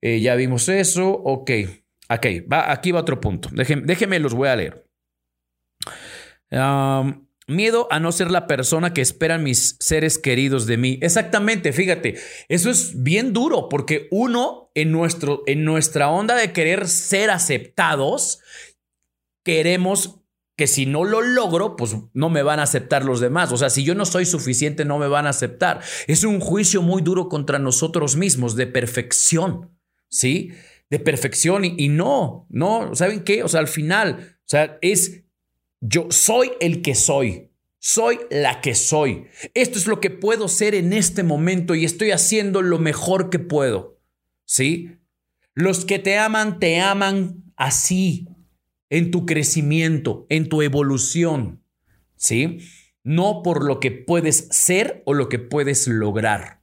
[0.00, 1.10] Eh, ya vimos eso.
[1.10, 1.50] Ok.
[2.10, 3.50] Ok, aquí va otro punto.
[3.52, 4.88] Déjenme, los voy a leer.
[7.48, 10.98] Miedo a no ser la persona que esperan mis seres queridos de mí.
[11.00, 12.16] Exactamente, fíjate,
[12.48, 18.40] eso es bien duro porque uno en, nuestro, en nuestra onda de querer ser aceptados,
[19.42, 20.20] queremos
[20.58, 23.50] que si no lo logro, pues no me van a aceptar los demás.
[23.50, 25.80] O sea, si yo no soy suficiente, no me van a aceptar.
[26.06, 29.70] Es un juicio muy duro contra nosotros mismos de perfección,
[30.10, 30.50] ¿sí?
[30.90, 33.42] De perfección y, y no, no, ¿saben qué?
[33.42, 35.27] O sea, al final, o sea, es
[35.80, 37.50] yo soy el que soy.
[37.80, 39.26] Soy la que soy.
[39.54, 43.38] Esto es lo que puedo ser en este momento y estoy haciendo lo mejor que
[43.38, 44.00] puedo.
[44.44, 44.98] ¿Sí?
[45.54, 48.28] Los que te aman, te aman así,
[48.90, 51.62] en tu crecimiento, en tu evolución.
[52.16, 52.58] ¿Sí?
[53.04, 56.57] No por lo que puedes ser o lo que puedes lograr.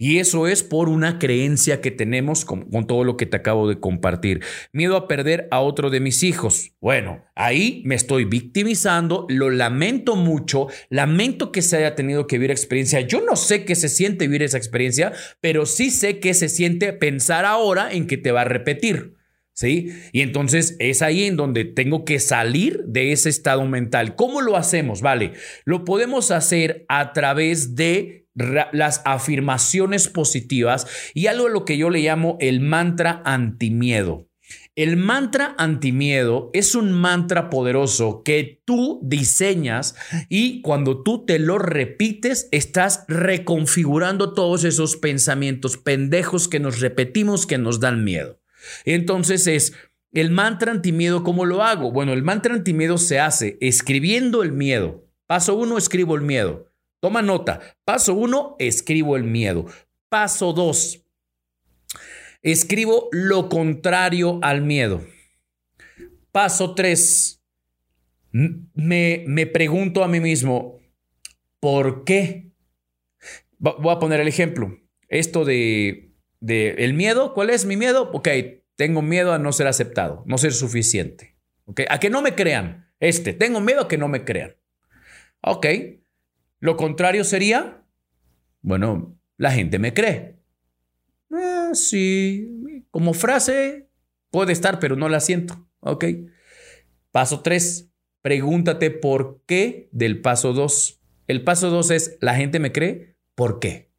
[0.00, 3.80] Y eso es por una creencia que tenemos con, todo lo que te acabo de
[3.80, 4.40] compartir.
[4.72, 6.70] Miedo a perder a otro de mis hijos.
[6.80, 12.52] Bueno, ahí me estoy victimizando, lo lamento mucho, lamento que se haya tenido que vivir
[12.52, 13.00] experiencia.
[13.00, 16.92] Yo no sé qué se siente vivir esa experiencia, pero sí sé qué se siente
[16.92, 19.16] pensar ahora en que te va a repetir.
[19.52, 19.92] ¿Sí?
[20.12, 24.14] Y entonces es ahí en donde tengo que salir de ese estado mental.
[24.14, 25.00] ¿Cómo lo hacemos?
[25.00, 25.32] Vale,
[25.64, 28.27] lo podemos hacer a través de
[28.72, 34.28] las afirmaciones positivas y algo a lo que yo le llamo el mantra antimiedo.
[34.76, 39.96] El mantra antimiedo es un mantra poderoso que tú diseñas
[40.28, 47.44] y cuando tú te lo repites estás reconfigurando todos esos pensamientos pendejos que nos repetimos
[47.44, 48.40] que nos dan miedo.
[48.84, 49.72] Entonces es
[50.12, 51.90] el mantra antimiedo, ¿cómo lo hago?
[51.90, 55.04] Bueno, el mantra antimiedo se hace escribiendo el miedo.
[55.26, 56.67] Paso uno, escribo el miedo.
[57.00, 57.60] Toma nota.
[57.84, 59.66] Paso uno, escribo el miedo.
[60.08, 61.04] Paso dos,
[62.42, 65.04] escribo lo contrario al miedo.
[66.32, 67.42] Paso tres,
[68.30, 70.80] me, me pregunto a mí mismo,
[71.60, 72.52] ¿por qué?
[73.58, 74.78] Voy a poner el ejemplo.
[75.08, 78.10] Esto de, de el miedo, ¿cuál es mi miedo?
[78.12, 78.28] Ok,
[78.76, 81.36] tengo miedo a no ser aceptado, no ser suficiente.
[81.66, 82.90] Okay, a que no me crean.
[83.00, 84.56] Este, tengo miedo a que no me crean.
[85.42, 85.66] Ok,
[86.60, 87.84] lo contrario sería,
[88.62, 90.38] bueno, la gente me cree.
[91.30, 93.88] Ah, sí, como frase
[94.30, 95.68] puede estar, pero no la siento.
[95.80, 96.04] Ok.
[97.10, 97.90] Paso 3.
[98.22, 101.00] Pregúntate por qué del paso 2.
[101.26, 103.16] El paso 2 es, ¿la gente me cree?
[103.34, 103.90] ¿Por qué?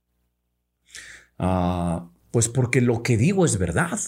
[1.37, 3.99] Ah, Pues porque lo que digo es verdad.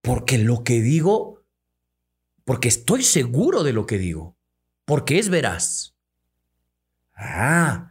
[0.00, 1.44] Porque lo que digo,
[2.44, 4.36] porque estoy seguro de lo que digo,
[4.84, 5.95] porque es veraz.
[7.16, 7.90] Ah,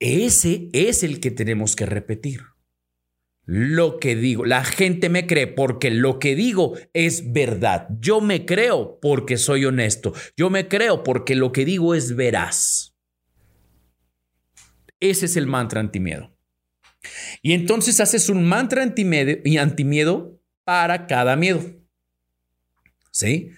[0.00, 2.42] ese es el que tenemos que repetir.
[3.44, 7.88] Lo que digo, la gente me cree porque lo que digo es verdad.
[7.98, 10.12] Yo me creo porque soy honesto.
[10.36, 12.94] Yo me creo porque lo que digo es veraz.
[15.00, 16.36] Ese es el mantra antimiedo.
[17.40, 21.64] Y entonces haces un mantra antimiedo y antimiedo para cada miedo.
[23.10, 23.52] ¿Sí?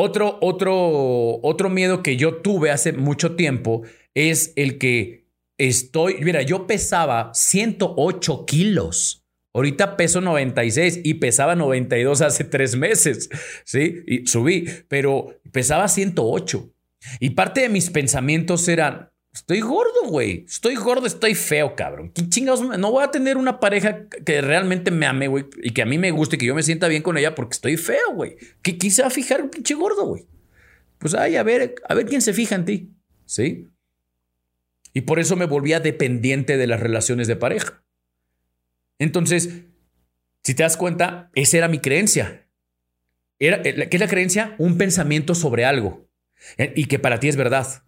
[0.00, 3.82] Otro, otro, otro miedo que yo tuve hace mucho tiempo
[4.14, 5.26] es el que
[5.58, 9.26] estoy, mira, yo pesaba 108 kilos.
[9.52, 13.28] Ahorita peso 96 y pesaba 92 hace tres meses,
[13.64, 14.04] ¿sí?
[14.06, 16.72] Y subí, pero pesaba 108.
[17.18, 22.10] Y parte de mis pensamientos eran, estoy gordo, güey, estoy gordo, estoy feo, cabrón.
[22.10, 22.60] ¿Qué chingados?
[22.78, 25.96] No voy a tener una pareja que realmente me ame, güey, y que a mí
[25.96, 28.36] me guste, y que yo me sienta bien con ella porque estoy feo, güey.
[28.62, 30.26] ¿Qué quise a fijar un pinche gordo, güey?
[30.98, 32.90] Pues ay, a ver, a ver quién se fija en ti,
[33.24, 33.68] ¿sí?
[34.92, 37.84] Y por eso me volvía dependiente de las relaciones de pareja.
[38.98, 39.50] Entonces,
[40.42, 42.48] si te das cuenta, esa era mi creencia.
[43.38, 44.56] Era, eh, ¿Qué es la creencia?
[44.58, 46.08] Un pensamiento sobre algo
[46.56, 47.84] eh, y que para ti es verdad.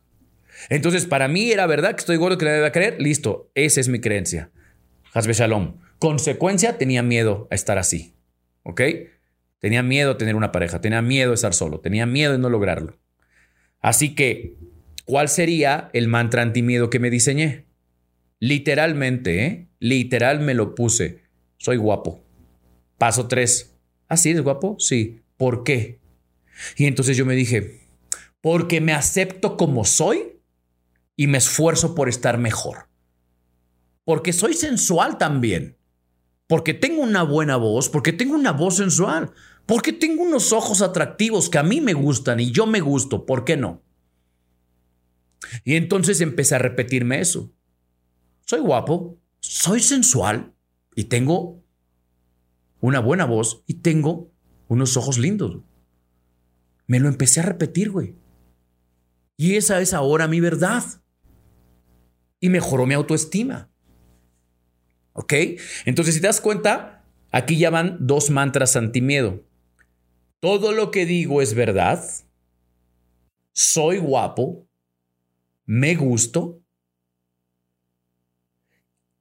[0.68, 3.00] Entonces, para mí era verdad que estoy gordo, que le debe creer.
[3.00, 4.50] Listo, esa es mi creencia.
[5.12, 5.78] Hasbe Shalom.
[5.98, 8.14] Consecuencia, tenía miedo a estar así.
[8.62, 8.82] ¿Ok?
[9.58, 12.48] Tenía miedo a tener una pareja, tenía miedo a estar solo, tenía miedo de no
[12.48, 12.98] lograrlo.
[13.80, 14.56] Así que
[15.10, 17.64] ¿Cuál sería el mantra antimiedo que me diseñé?
[18.38, 19.68] Literalmente, ¿eh?
[19.80, 21.24] Literal me lo puse.
[21.56, 22.22] Soy guapo.
[22.96, 23.74] Paso tres.
[24.06, 24.30] ¿Ah, sí?
[24.30, 24.76] ¿Eres guapo?
[24.78, 25.22] Sí.
[25.36, 25.98] ¿Por qué?
[26.76, 27.80] Y entonces yo me dije,
[28.40, 30.39] porque me acepto como soy
[31.20, 32.88] y me esfuerzo por estar mejor.
[34.04, 35.76] Porque soy sensual también.
[36.46, 39.30] Porque tengo una buena voz, porque tengo una voz sensual,
[39.66, 43.26] porque tengo unos ojos atractivos que a mí me gustan y yo me gusto.
[43.26, 43.82] ¿Por qué no?
[45.62, 47.52] Y entonces empecé a repetirme eso.
[48.46, 50.54] Soy guapo, soy sensual
[50.96, 51.62] y tengo
[52.80, 54.32] una buena voz y tengo
[54.68, 55.58] unos ojos lindos.
[56.86, 58.16] Me lo empecé a repetir, güey.
[59.36, 60.82] Y esa es ahora mi verdad.
[62.40, 63.70] Y mejoró mi autoestima.
[65.12, 65.34] ¿Ok?
[65.84, 69.44] Entonces, si te das cuenta, aquí ya van dos mantras antimiedo.
[70.40, 72.02] Todo lo que digo es verdad.
[73.52, 74.66] Soy guapo
[75.70, 76.60] me gusto.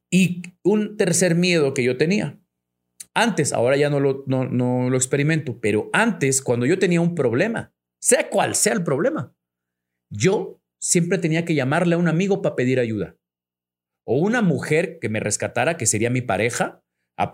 [0.09, 2.39] Y un tercer miedo que yo tenía.
[3.13, 7.13] Antes, ahora ya no lo, no, no lo experimento, pero antes, cuando yo tenía un
[7.13, 9.31] problema, sea cual sea el problema,
[10.09, 13.15] yo siempre tenía que llamarle a un amigo para pedir ayuda.
[14.05, 16.83] O una mujer que me rescatara, que sería mi pareja,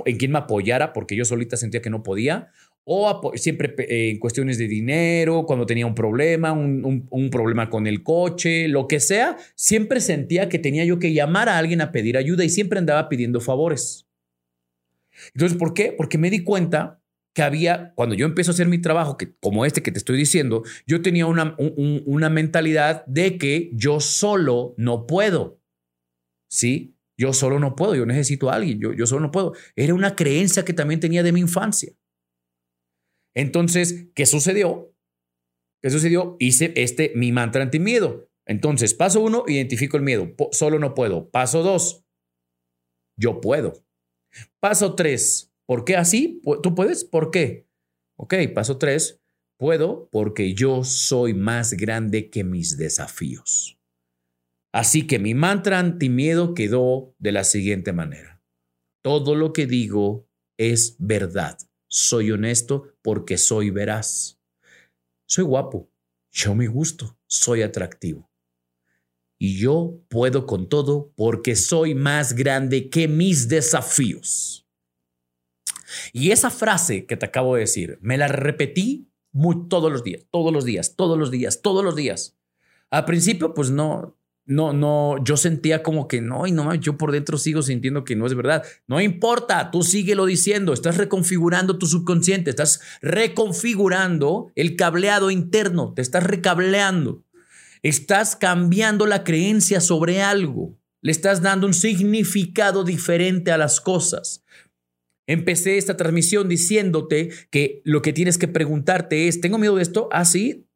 [0.05, 2.49] en quien me apoyara porque yo solita sentía que no podía,
[2.83, 8.67] o siempre en cuestiones de dinero, cuando tenía un problema, un, problema con el coche,
[8.67, 12.43] lo que sea, siempre sentía que tenía yo que llamar a alguien a pedir ayuda
[12.43, 14.07] y siempre andaba pidiendo favores.
[15.33, 15.93] Entonces, ¿por qué?
[15.97, 17.01] Porque me di cuenta
[17.35, 20.17] que había, cuando yo empecé a hacer mi trabajo, que, como este que te estoy
[20.17, 25.61] diciendo, yo tenía una, una mentalidad de que yo solo no puedo.
[26.49, 26.97] ¿Sí?
[27.19, 29.53] Yo solo no puedo, yo necesito a alguien, yo, yo solo no puedo.
[29.75, 31.93] Era una creencia que también tenía de mi infancia.
[33.35, 34.95] Entonces, ¿qué sucedió?
[35.81, 36.37] ¿Qué sucedió?
[36.39, 38.29] Hice este mi mantra antimiedo.
[38.45, 40.33] Entonces, paso uno, identifico el miedo.
[40.51, 41.29] solo no puedo.
[41.29, 42.05] Paso dos,
[43.17, 43.73] yo puedo.
[44.61, 46.41] Paso tres, ¿por qué así?
[46.63, 47.03] ¿Tú puedes?
[47.03, 47.67] ¿Por qué?
[48.17, 49.21] Ok, paso tres,
[49.57, 53.79] puedo porque yo soy más grande que mis desafíos.
[54.71, 58.41] Así que mi mantra antimiedo quedó de la siguiente manera.
[59.01, 61.57] Todo lo que digo es verdad
[61.95, 64.37] soy honesto porque soy veraz.
[65.27, 65.89] Soy guapo,
[66.31, 68.29] yo me gusto, soy atractivo.
[69.37, 74.64] Y yo puedo con todo porque soy más grande que mis desafíos.
[76.13, 79.09] Y esa frase que te acabo de decir, me la repetí
[79.69, 82.37] todos los días, todos los días, todos los días, todos los días.
[82.89, 87.11] Al principio, pues no, no, no, yo sentía como que no, y no, yo por
[87.11, 88.63] dentro sigo sintiendo que no es verdad.
[88.87, 96.01] No importa, tú síguelo diciendo, estás reconfigurando tu subconsciente, estás reconfigurando el cableado interno, te
[96.01, 97.23] estás recableando,
[97.81, 104.43] estás cambiando la creencia sobre algo, le estás dando un significado diferente a las cosas.
[105.27, 110.07] Empecé esta transmisión diciéndote que lo que tienes que preguntarte es, ¿tengo miedo de esto?
[110.11, 110.67] Ah, sí.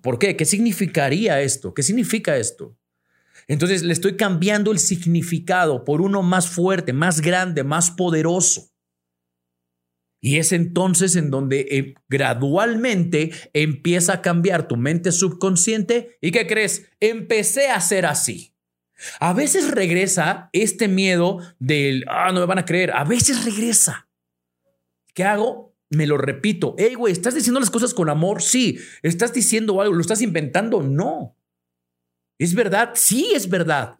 [0.00, 0.36] ¿Por qué?
[0.36, 1.74] ¿Qué significaría esto?
[1.74, 2.76] ¿Qué significa esto?
[3.48, 8.72] Entonces le estoy cambiando el significado por uno más fuerte, más grande, más poderoso.
[10.20, 16.16] Y es entonces en donde eh, gradualmente empieza a cambiar tu mente subconsciente.
[16.20, 16.88] ¿Y qué crees?
[17.00, 18.51] Empecé a ser así.
[19.20, 22.92] A veces regresa este miedo del, ah, no me van a creer.
[22.92, 24.08] A veces regresa.
[25.14, 25.76] ¿Qué hago?
[25.90, 26.74] Me lo repito.
[26.78, 28.42] Hey, güey, ¿estás diciendo las cosas con amor?
[28.42, 28.78] Sí.
[29.02, 29.94] ¿Estás diciendo algo?
[29.94, 30.82] ¿Lo estás inventando?
[30.82, 31.36] No.
[32.38, 32.92] ¿Es verdad?
[32.94, 33.98] Sí, es verdad.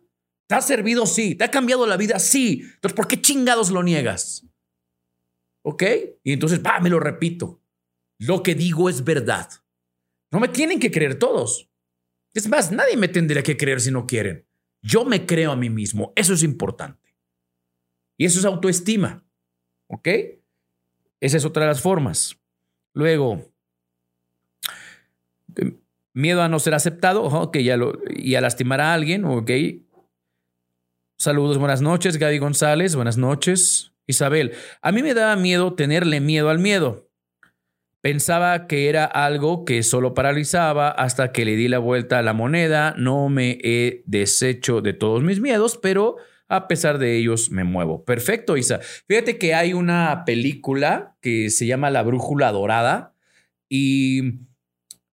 [0.49, 1.07] ¿Te ha servido?
[1.07, 1.35] Sí.
[1.35, 2.19] ¿Te ha cambiado la vida?
[2.19, 2.63] Sí.
[2.75, 4.47] Entonces, ¿por qué chingados lo niegas?
[5.65, 5.83] ¿Ok?
[6.25, 7.63] Y entonces, va, me lo repito.
[8.19, 9.49] Lo que digo es verdad.
[10.31, 11.71] No me tienen que creer todos.
[12.35, 14.47] Es más, nadie me tendría que creer si no quieren.
[14.83, 16.13] Yo me creo a mí mismo.
[16.17, 17.15] Eso es importante.
[18.17, 19.25] Y eso es autoestima.
[19.87, 20.09] ¿Ok?
[21.21, 22.37] Esa es otra de las formas.
[22.95, 23.53] Luego,
[26.13, 29.51] miedo a no ser aceptado, ok, ya lo, y a lastimar a alguien, ok.
[31.17, 33.93] Saludos, buenas noches, Gaby González, buenas noches.
[34.07, 37.09] Isabel, a mí me daba miedo tenerle miedo al miedo.
[38.03, 42.33] Pensaba que era algo que solo paralizaba hasta que le di la vuelta a la
[42.33, 42.97] moneda.
[42.99, 46.17] No me he deshecho de todos mis miedos, pero
[46.49, 48.05] a pesar de ellos me muevo.
[48.05, 48.81] Perfecto, Isa.
[49.07, 53.15] Fíjate que hay una película que se llama La Brújula Dorada
[53.69, 54.41] y,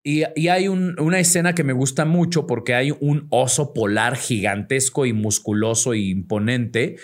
[0.03, 5.13] y, hay una escena que me gusta mucho porque hay un oso polar gigantesco y
[5.13, 6.95] musculoso e imponente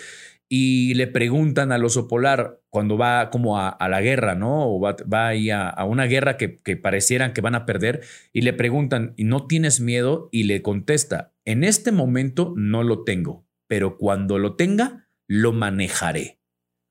[0.48, 4.70] y le preguntan al oso polar cuando va como a, la guerra, ¿no?
[4.70, 4.96] O va,
[5.28, 9.46] ahí a, una guerra que, parecieran que van a perder y le preguntan, ¿y no
[9.46, 10.28] tienes miedo?
[10.30, 16.38] Y le contesta, en este momento no lo tengo, pero cuando lo tenga, lo manejaré.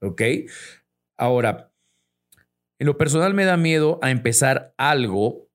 [0.02, 0.22] ¿Ok?
[1.18, 1.72] Ahora,
[2.80, 5.50] en lo personal me da miedo a empezar algo,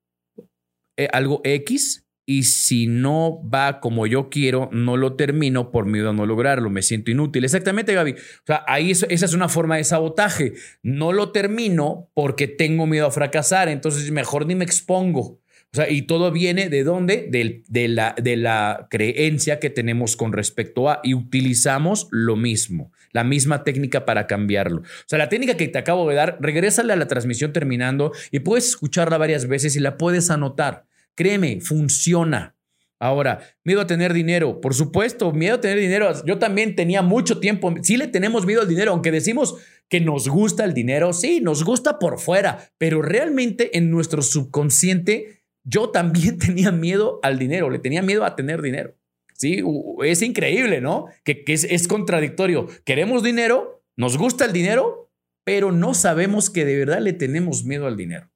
[0.96, 6.10] eh, algo X y si no va como yo quiero, no lo termino por miedo
[6.10, 7.42] a no lograrlo, me siento inútil.
[7.42, 8.12] Exactamente, Gaby.
[8.12, 10.52] O sea, ahí esa es una forma de sabotaje.
[10.80, 15.40] No lo termino porque tengo miedo a fracasar, entonces mejor ni me expongo.
[15.72, 17.26] O sea, y todo viene de dónde?
[17.28, 23.24] De, la, de la creencia que tenemos con respecto a y utilizamos lo mismo, la
[23.24, 24.82] misma técnica para cambiarlo.
[24.82, 28.38] O sea, la técnica que te acabo de dar, regrésale a la transmisión terminando y
[28.38, 30.84] puedes escucharla varias veces y la puedes anotar.
[31.20, 32.56] Créeme, funciona.
[32.98, 34.62] Ahora, miedo a tener dinero.
[34.62, 36.10] Por supuesto, miedo a tener dinero.
[36.24, 37.74] Yo también tenía mucho tiempo.
[37.82, 39.56] Sí le tenemos miedo al dinero, aunque decimos
[39.90, 41.12] que nos gusta el dinero.
[41.12, 47.38] Sí, nos gusta por fuera, pero realmente en nuestro subconsciente yo también tenía miedo al
[47.38, 48.96] dinero, le tenía miedo a tener dinero.
[49.34, 49.62] Sí,
[50.02, 51.04] es increíble, ¿no?
[51.22, 52.66] Que, es, es contradictorio.
[52.86, 55.12] Queremos dinero, nos gusta el dinero,
[55.44, 58.30] pero no sabemos que de verdad le tenemos miedo al dinero.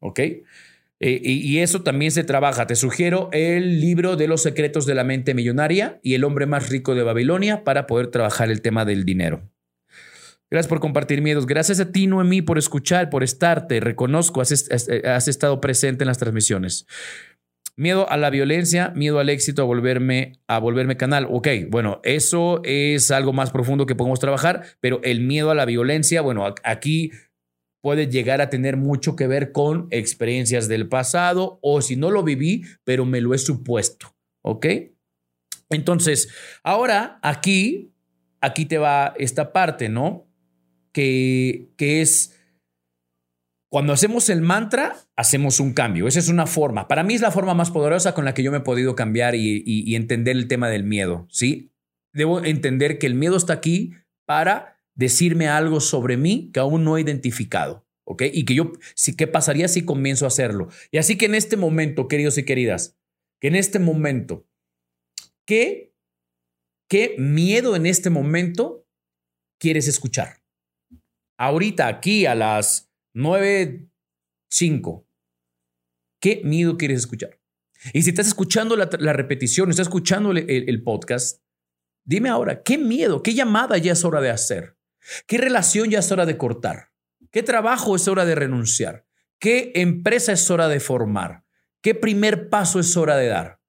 [0.00, 0.18] ¿Ok?
[0.98, 2.66] Eh, y, eso también se trabaja.
[2.66, 6.70] Te sugiero el libro de los secretos de la mente millonaria y el hombre más
[6.70, 9.42] rico de Babilonia para poder trabajar el tema del dinero.
[10.50, 11.46] Gracias por compartir miedos.
[11.46, 13.80] Gracias a ti, Noemí, por escuchar, por estarte.
[13.80, 14.70] Reconozco, has,
[15.04, 16.86] has estado presente en las transmisiones.
[17.78, 21.26] Miedo a la violencia, miedo al éxito, a volverme, a volverme canal.
[21.28, 25.66] Ok, bueno, eso es algo más profundo que podemos trabajar, pero el miedo a la
[25.66, 27.10] violencia, bueno, aquí
[27.80, 32.22] puede llegar a tener mucho que ver con experiencias del pasado o si no lo
[32.22, 34.16] viví, pero me lo he supuesto.
[34.42, 34.66] ¿Ok?
[35.70, 36.28] Entonces,
[36.62, 37.92] ahora aquí,
[38.40, 40.28] aquí te va esta parte, ¿no?
[40.92, 42.38] Que, que es,
[43.68, 46.06] cuando hacemos el mantra, hacemos un cambio.
[46.06, 46.88] Esa es una forma.
[46.88, 49.34] Para mí es la forma más poderosa con la que yo me he podido cambiar
[49.34, 51.72] y, y entender el tema del miedo, ¿sí?
[52.12, 53.92] Debo entender que el miedo está aquí
[54.24, 57.86] para decirme algo sobre mí que aún no he identificado.
[58.08, 58.22] ¿Ok?
[58.32, 60.68] Y que yo, sí, ¿qué pasaría si comienzo a hacerlo?
[60.92, 62.96] Y así que en este momento, queridos y queridas,
[63.40, 64.46] que en este momento,
[65.44, 65.92] ¿qué,
[66.88, 68.86] qué miedo en este momento
[69.60, 70.40] quieres escuchar?
[71.36, 75.04] Ahorita, aquí a las 9.05,
[76.22, 77.40] ¿qué miedo quieres escuchar?
[77.92, 81.42] Y si estás escuchando la, repetición, estás escuchando el podcast,
[82.04, 84.75] dime ahora, ¿qué miedo, qué llamada ya es hora de hacer?
[85.26, 86.92] ¿Qué relación ya es hora de cortar?
[87.30, 89.06] ¿Qué trabajo es hora de renunciar?
[89.38, 91.44] ¿Qué empresa es hora de formar?
[91.82, 93.60] ¿Qué primer paso es hora de dar?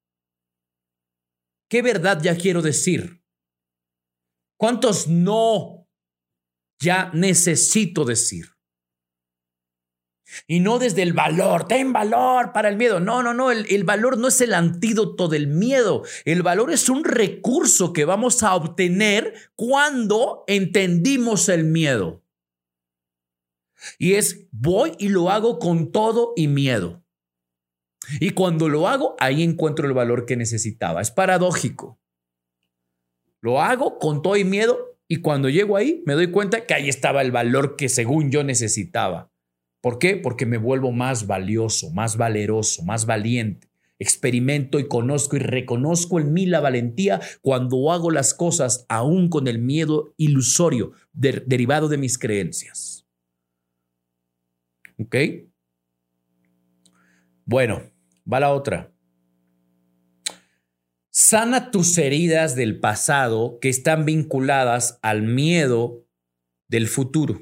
[1.70, 3.22] ¿Qué verdad ya quiero decir?
[4.58, 5.88] ¿Cuántos no
[6.80, 8.57] ya necesito decir?
[10.46, 13.00] Y no desde el valor, ten valor para el miedo.
[13.00, 16.04] No, no, no, el, el, valor no es el antídoto del miedo.
[16.26, 22.24] El valor es un recurso que vamos a obtener cuando entendimos el miedo.
[23.98, 27.04] Y es, voy y lo hago con todo y miedo.
[28.20, 31.02] Y cuando lo hago, ahí encuentro el valor que necesitaba.
[31.02, 32.00] Es paradójico.
[33.42, 36.90] Lo hago con todo y miedo y cuando llego ahí me doy cuenta que ahí
[36.90, 39.32] estaba el valor que según yo necesitaba.
[39.82, 40.18] ¿Por qué?
[40.18, 43.68] Porque me vuelvo más valioso, más valeroso, más valiente.
[44.00, 49.48] Experimento y conozco y reconozco en mí la valentía cuando hago las cosas aún con
[49.48, 53.08] el miedo ilusorio derivado de mis creencias.
[55.00, 55.16] ¿Ok?
[57.46, 57.82] Bueno,
[58.32, 58.92] va la otra.
[61.10, 66.06] Sana tus heridas del pasado que están vinculadas al miedo
[66.68, 67.42] del futuro.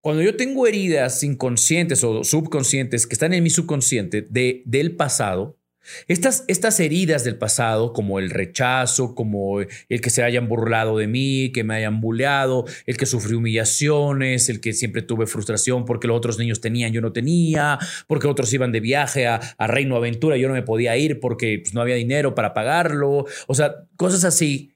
[0.00, 5.58] Cuando yo tengo heridas inconscientes o subconscientes que están en mi subconsciente de, del pasado,
[6.06, 11.06] estas, estas heridas del pasado, como el rechazo, como el que se hayan burlado de
[11.06, 16.06] mí, que me hayan bulleado, el que sufrí humillaciones, el que siempre tuve frustración porque
[16.06, 20.36] los otros niños tenían, yo no tenía, porque otros iban de viaje a, Reino Aventura,
[20.36, 23.26] yo no me podía ir porque pues, no había dinero para pagarlo.
[23.46, 24.74] O sea, cosas así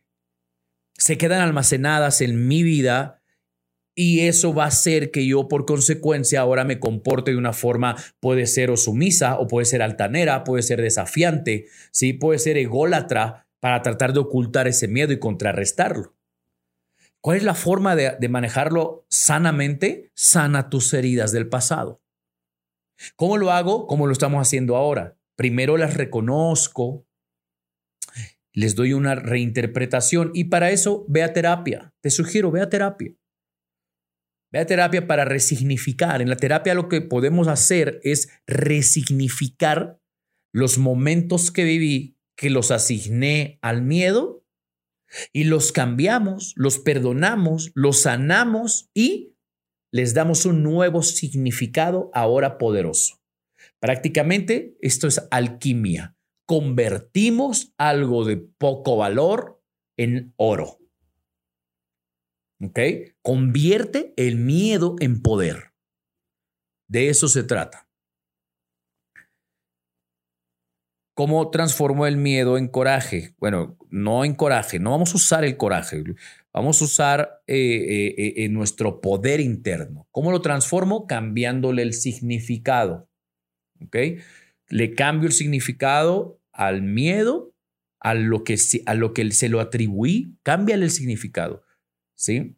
[0.94, 3.21] se quedan almacenadas en mi vida
[3.94, 7.96] y eso va a hacer que yo por consecuencia ahora me comporte de una forma,
[8.20, 12.12] puede ser o sumisa, o puede ser altanera, puede ser desafiante, ¿sí?
[12.12, 16.16] puede ser ególatra para tratar de ocultar ese miedo y contrarrestarlo.
[17.20, 20.10] ¿Cuál es la forma de, de manejarlo sanamente?
[20.14, 22.02] Sana tus heridas del pasado.
[23.14, 23.86] ¿Cómo lo hago?
[23.86, 25.16] Como lo estamos haciendo ahora.
[25.36, 27.06] Primero las reconozco,
[28.52, 31.94] les doy una reinterpretación y para eso ve a terapia.
[32.00, 33.14] Te sugiero, ve a terapia.
[34.52, 36.20] Ve a terapia para resignificar.
[36.20, 39.98] En la terapia lo que podemos hacer es resignificar
[40.52, 44.44] los momentos que viví, que los asigné al miedo
[45.32, 49.36] y los cambiamos, los perdonamos, los sanamos y
[49.90, 53.20] les damos un nuevo significado ahora poderoso.
[53.80, 56.16] Prácticamente esto es alquimia.
[56.46, 59.62] Convertimos algo de poco valor
[59.96, 60.81] en oro.
[62.62, 62.78] ¿Ok?
[63.22, 65.72] Convierte el miedo en poder.
[66.88, 67.88] De eso se trata.
[71.14, 73.34] ¿Cómo transformó el miedo en coraje?
[73.38, 76.02] Bueno, no en coraje, no vamos a usar el coraje,
[76.54, 80.06] vamos a usar eh, eh, eh, nuestro poder interno.
[80.10, 81.06] ¿Cómo lo transformo?
[81.06, 83.10] Cambiándole el significado.
[83.84, 83.96] ¿Ok?
[84.68, 87.54] Le cambio el significado al miedo,
[88.00, 88.56] a lo que,
[88.86, 91.62] a lo que se lo atribuí, cámbiale el significado.
[92.22, 92.56] ¿Sí?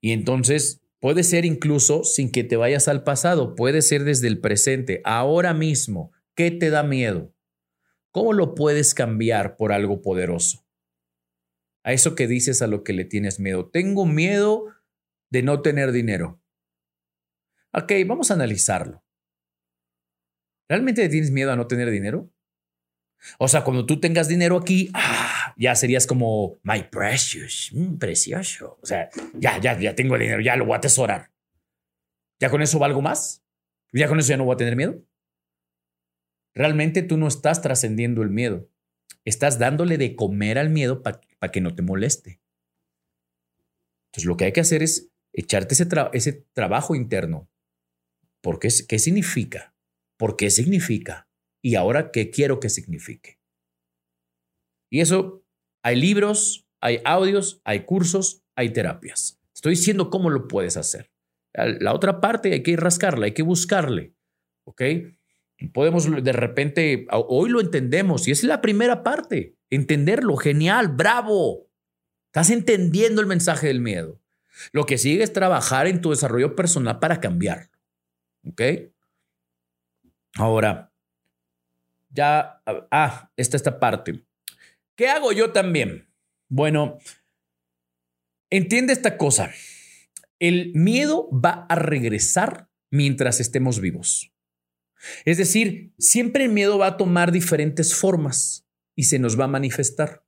[0.00, 4.40] Y entonces puede ser incluso sin que te vayas al pasado, puede ser desde el
[4.40, 6.12] presente, ahora mismo.
[6.34, 7.34] ¿Qué te da miedo?
[8.10, 10.66] ¿Cómo lo puedes cambiar por algo poderoso?
[11.82, 13.70] A eso que dices a lo que le tienes miedo.
[13.70, 14.66] Tengo miedo
[15.30, 16.40] de no tener dinero.
[17.72, 19.02] Ok, vamos a analizarlo.
[20.68, 22.31] ¿Realmente tienes miedo a no tener dinero?
[23.38, 28.78] O sea, cuando tú tengas dinero aquí, ah, ya serías como my precious, mm, precioso.
[28.82, 31.30] O sea, ya, ya, ya tengo el dinero, ya lo voy a atesorar.
[32.40, 33.44] ¿Ya con eso valgo más?
[33.92, 35.02] ¿Ya con eso ya no voy a tener miedo?
[36.54, 38.68] Realmente tú no estás trascendiendo el miedo.
[39.24, 41.20] Estás dándole de comer al miedo para
[41.52, 42.40] que no te moleste.
[44.06, 47.48] Entonces, lo que hay que hacer es echarte ese, ese trabajo interno.
[48.42, 49.74] ¿Por qué, ¿Qué significa?
[50.18, 51.28] ¿Por qué significa?
[51.62, 53.38] Y ahora qué quiero que signifique.
[54.90, 55.44] Y eso,
[55.82, 59.40] hay libros, hay audios, hay cursos, hay terapias.
[59.54, 61.10] Estoy diciendo cómo lo puedes hacer.
[61.54, 64.14] La otra parte hay que rascarla, hay que buscarle.
[64.64, 64.82] ¿Ok?
[65.72, 69.56] Podemos de repente, hoy lo entendemos y es la primera parte.
[69.70, 71.70] Entenderlo, genial, bravo.
[72.26, 74.20] Estás entendiendo el mensaje del miedo.
[74.72, 77.70] Lo que sigue es trabajar en tu desarrollo personal para cambiarlo.
[78.44, 78.62] ¿Ok?
[80.36, 80.91] Ahora,
[82.12, 84.24] ya, ah, está esta parte.
[84.96, 86.08] ¿Qué hago yo también?
[86.48, 86.98] Bueno,
[88.50, 89.50] entiende esta cosa.
[90.38, 94.32] El miedo va a regresar mientras estemos vivos.
[95.24, 99.48] Es decir, siempre el miedo va a tomar diferentes formas y se nos va a
[99.48, 100.24] manifestar.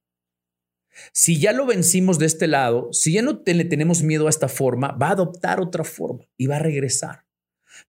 [1.12, 4.48] Si ya lo vencimos de este lado, si ya no le tenemos miedo a esta
[4.48, 7.26] forma, va a adoptar otra forma y va a regresar.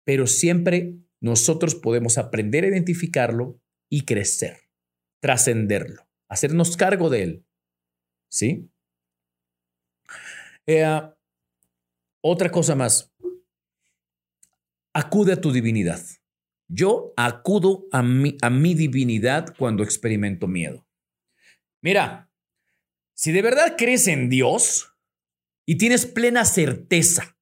[0.03, 4.69] Pero siempre nosotros podemos aprender a identificarlo y crecer,
[5.19, 7.45] trascenderlo, hacernos cargo de él.
[8.29, 8.69] ¿Sí?
[10.65, 11.01] Eh,
[12.21, 13.13] otra cosa más.
[14.93, 16.01] Acude a tu divinidad.
[16.67, 20.88] Yo acudo a mi, a mi divinidad cuando experimento miedo.
[21.81, 22.31] Mira,
[23.13, 24.91] si de verdad crees en Dios
[25.65, 27.38] y tienes plena certeza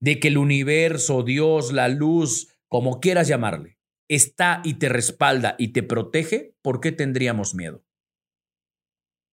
[0.00, 3.78] de que el universo, Dios, la luz, como quieras llamarle,
[4.14, 7.84] está y te respalda y te protege, ¿por qué tendríamos miedo?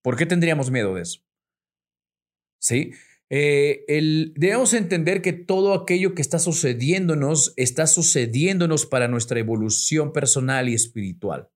[0.02, 1.22] ¿Por qué tendríamos miedo de eso?
[2.62, 2.92] ¿Sí?
[3.30, 3.86] Eh,
[4.36, 10.74] debemos entender que todo aquello que está sucediéndonos está sucediéndonos para nuestra evolución personal y
[10.74, 11.50] espiritual.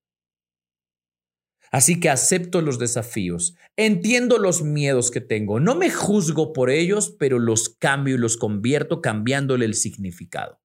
[1.72, 7.16] Así que acepto los desafíos, entiendo los miedos que tengo, no me juzgo por ellos,
[7.18, 10.63] pero los cambio y los convierto cambiándole el significado.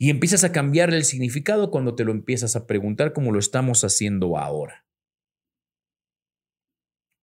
[0.00, 3.84] Y empiezas a cambiarle el significado cuando te lo empiezas a preguntar como lo estamos
[3.84, 4.86] haciendo ahora.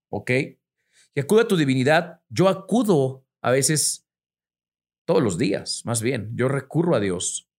[0.09, 0.31] ¿Ok?
[1.15, 2.21] Y acude a tu divinidad.
[2.29, 4.07] Yo acudo a veces,
[5.05, 6.31] todos los días, más bien.
[6.35, 7.49] Yo recurro a Dios.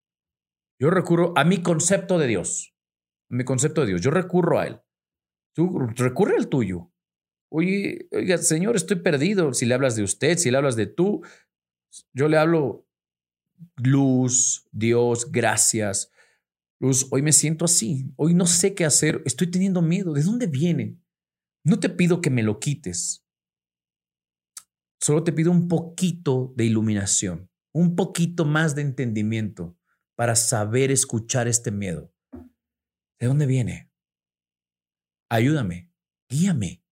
[0.80, 2.74] Yo recurro a mi concepto de Dios
[3.28, 4.00] mi concepto de Dios.
[4.00, 4.80] Yo recurro a Él.
[5.54, 6.90] Tú recurre al tuyo.
[7.50, 9.52] Oye, oiga, Señor, estoy perdido.
[9.54, 11.22] Si le hablas de usted, si le hablas de tú,
[12.12, 12.86] yo le hablo
[13.76, 16.11] luz, Dios, gracias.
[16.80, 18.12] Luz, hoy me siento así.
[18.16, 19.22] Hoy no sé qué hacer.
[19.24, 20.12] Estoy teniendo miedo.
[20.12, 20.98] ¿De dónde viene?
[21.64, 23.24] No te pido que me lo quites.
[25.00, 29.78] Solo te pido un poquito de iluminación, un poquito más de entendimiento
[30.16, 32.12] para saber escuchar este miedo.
[33.20, 33.90] ¿De dónde viene?
[35.30, 35.92] Ayúdame,
[36.28, 36.82] guíame.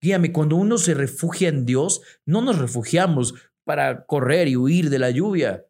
[0.00, 0.32] Guíame.
[0.32, 3.34] Cuando uno se refugia en Dios, no nos refugiamos
[3.66, 5.66] para correr y huir de la lluvia.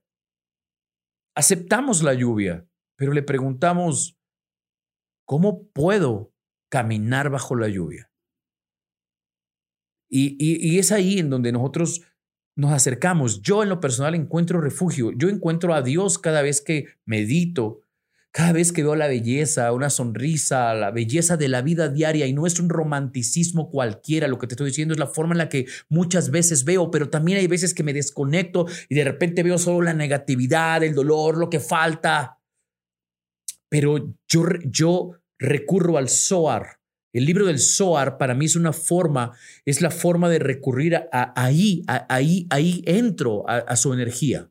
[1.34, 4.20] Aceptamos la lluvia, pero le preguntamos,
[5.24, 6.34] ¿cómo puedo
[6.70, 8.12] caminar bajo la lluvia?
[10.10, 12.02] Y, y, es ahí en donde nosotros
[12.54, 13.40] nos acercamos.
[13.40, 15.10] Yo en lo personal encuentro refugio.
[15.12, 17.80] Yo encuentro a Dios cada vez que medito,
[18.36, 22.34] cada vez que veo la belleza, una sonrisa, la belleza de la vida diaria, y
[22.34, 25.48] no es un romanticismo cualquiera, lo que te estoy diciendo es la forma en la
[25.48, 29.56] que muchas veces veo, pero también hay veces que me desconecto y de repente veo
[29.56, 32.38] solo la negatividad, el dolor, lo que falta.
[33.70, 36.78] Pero yo, yo recurro al Zohar.
[37.14, 39.32] El libro del Zohar para mí es una forma,
[39.64, 44.50] es la forma de recurrir a, ahí, ahí, ahí entro a, a su energía.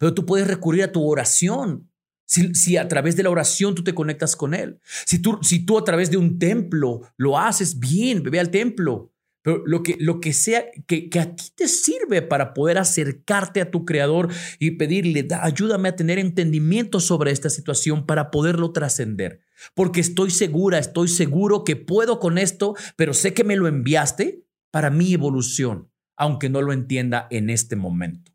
[0.00, 1.91] Pero tú puedes recurrir a tu oración.
[2.32, 4.80] Si, a través de la oración tú te conectas con Él.
[5.04, 9.12] Si tú, si tú a través de un templo lo haces bien, ve al templo.
[9.42, 13.60] Pero lo que, lo que sea que, que a ti te sirve para poder acercarte
[13.60, 19.42] a tu Creador y pedirle, ayúdame a tener entendimiento sobre esta situación para poderlo trascender.
[19.74, 24.46] Porque estoy segura, estoy seguro que puedo con esto, pero sé que me lo enviaste
[24.70, 28.32] para mi evolución, aunque no lo entienda en este momento.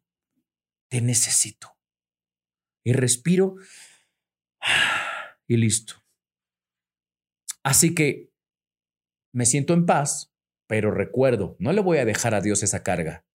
[0.90, 1.78] Te necesito.
[2.84, 3.56] Y respiro
[5.48, 5.96] y listo.
[7.64, 8.32] Así que
[9.34, 10.34] me siento en paz,
[10.68, 13.26] pero recuerdo, no le voy a dejar a Dios esa carga.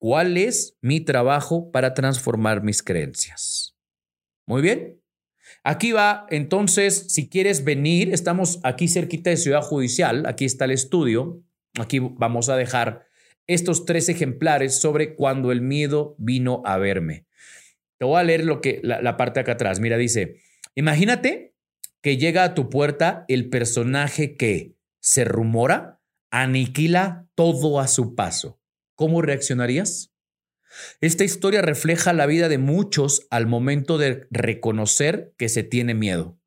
[0.00, 3.76] ¿Cuál es mi trabajo para transformar mis creencias?
[4.46, 5.02] Muy bien.
[5.64, 10.70] Aquí va, entonces, si quieres venir, estamos aquí cerquita de Ciudad Judicial, aquí está el
[10.72, 11.42] estudio,
[11.78, 13.06] aquí vamos a dejar
[13.46, 17.27] estos tres ejemplares sobre cuando el miedo vino a verme.
[17.98, 19.80] Te voy a leer lo que, la, parte acá atrás.
[19.80, 20.36] Mira, dice,
[20.74, 21.54] imagínate
[22.00, 28.60] que llega a tu puerta el personaje que se rumora, aniquila todo a su paso.
[28.94, 30.12] ¿Cómo reaccionarías?
[31.00, 36.38] Esta historia refleja la vida de muchos al momento de reconocer que se tiene miedo.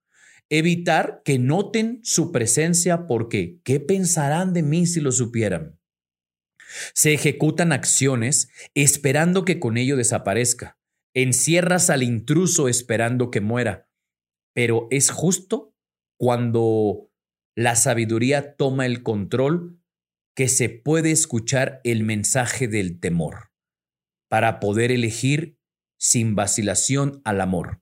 [0.49, 5.79] Evitar que noten su presencia porque ¿qué pensarán de mí si lo supieran?
[6.93, 10.77] Se ejecutan acciones esperando que con ello desaparezca.
[11.13, 13.89] Encierras al intruso esperando que muera,
[14.53, 15.75] pero es justo
[16.17, 17.11] cuando
[17.55, 19.81] la sabiduría toma el control
[20.35, 23.51] que se puede escuchar el mensaje del temor
[24.29, 25.57] para poder elegir
[25.97, 27.81] sin vacilación al amor.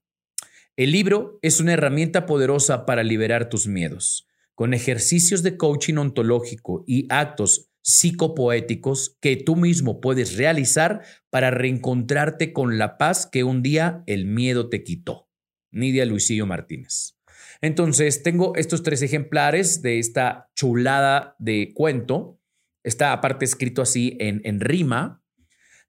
[0.76, 4.28] El libro es una herramienta poderosa para liberar tus miedos.
[4.56, 12.54] Con ejercicios de coaching ontológico y actos psicopoéticos que tú mismo puedes realizar para reencontrarte
[12.54, 15.28] con la paz que un día el miedo te quitó.
[15.72, 17.18] Nidia Luisillo Martínez.
[17.62, 22.40] Entonces, tengo estos tres ejemplares de esta chulada de cuento.
[22.84, 25.24] Está aparte escrito así en, en rima.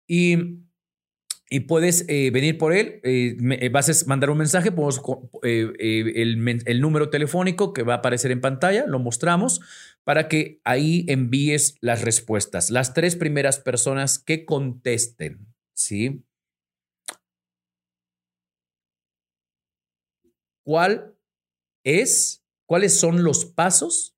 [0.07, 0.65] Y
[1.53, 3.01] y puedes eh, venir por él.
[3.03, 4.71] Eh, eh, vas a mandar un mensaje,
[5.43, 9.61] el, el, número telefónico que va a aparecer en pantalla, lo mostramos
[10.05, 12.71] para que ahí envíes las respuestas.
[12.71, 16.25] Las tres primeras personas que contesten, ¿sí?
[20.65, 21.17] ¿Cuál
[21.85, 24.17] es, cuáles son los pasos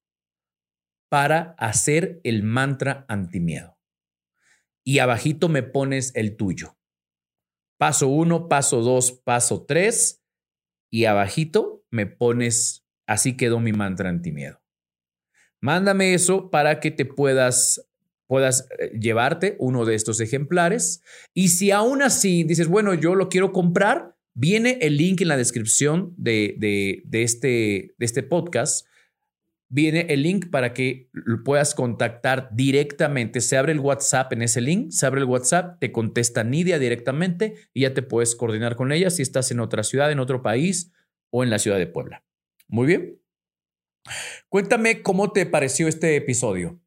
[1.09, 3.79] para hacer el mantra antimiedo?
[4.85, 6.77] Y abajito me pones el tuyo.
[7.83, 10.23] Paso uno, paso dos, paso tres.
[10.89, 14.63] Y abajito me pones Así quedó mi mantra antimiedo.
[15.61, 17.85] Mándame eso para que te puedas
[18.29, 21.03] puedas eh, llevarte uno de estos ejemplares.
[21.35, 25.37] Y si aún así dices, bueno, yo lo quiero comprar, viene el link en la
[25.37, 28.87] descripción de, de, este, de este podcast.
[29.75, 31.11] Viene el link para que
[31.45, 33.41] puedas contactar directamente.
[33.41, 37.55] Se abre el WhatsApp en ese link, se abre el WhatsApp, te contesta Nidia directamente
[37.73, 40.93] y ya te puedes coordinar con ella si estás en otra ciudad, en otro país
[41.31, 42.25] o en la ciudad de Puebla.
[42.69, 43.19] Muy bien.
[44.49, 46.83] Cuéntame cómo te pareció este episodio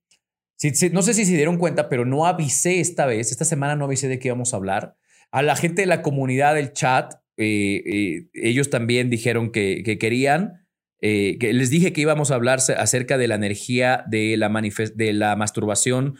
[0.91, 4.07] no sé si se dieron cuenta, pero no avisé esta vez, esta semana no avisé
[4.07, 4.95] de qué íbamos a hablar.
[5.31, 10.64] A la gente de la comunidad del chat, eh, eh, ellos también dijeron que, querían,
[11.07, 16.15] eh, que les dije que íbamos a hablar acerca de la energía de la, masturbación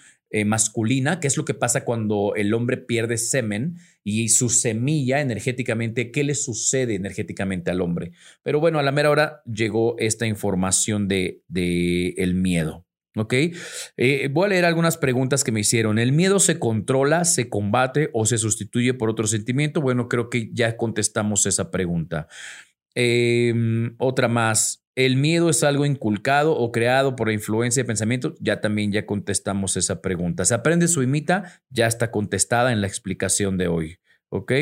[0.45, 6.11] masculina, que es lo que pasa cuando el hombre pierde semen y su semilla energéticamente,
[6.11, 8.11] qué le sucede energéticamente al hombre.
[8.43, 12.85] Pero bueno, a la mera hora llegó esta información de, de el miedo.
[13.15, 13.33] ¿Ok?
[13.97, 15.99] Eh, voy a leer algunas preguntas que me hicieron.
[15.99, 19.81] ¿El miedo se controla, se combate o se sustituye por otro sentimiento?
[19.81, 22.27] Bueno, creo que ya contestamos esa pregunta.
[22.95, 24.83] Em, otra más.
[24.95, 28.33] ¿El miedo es algo inculcado o creado por la influencia de pensamiento?
[28.39, 30.45] Ya también ya contestamos esa pregunta.
[30.45, 31.61] ¿Se aprende su imita?
[31.69, 33.99] Ya está contestada en la explicación de hoy.
[34.29, 34.53] ¿Ok?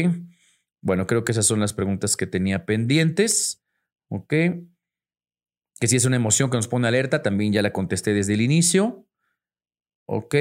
[0.82, 3.64] Bueno, creo que esas son las preguntas que tenía pendientes.
[4.10, 4.34] ¿Ok?
[5.84, 8.42] que si es una emoción que nos pone alerta, también ya la contesté desde el
[8.42, 9.06] inicio.
[10.06, 10.34] Ok.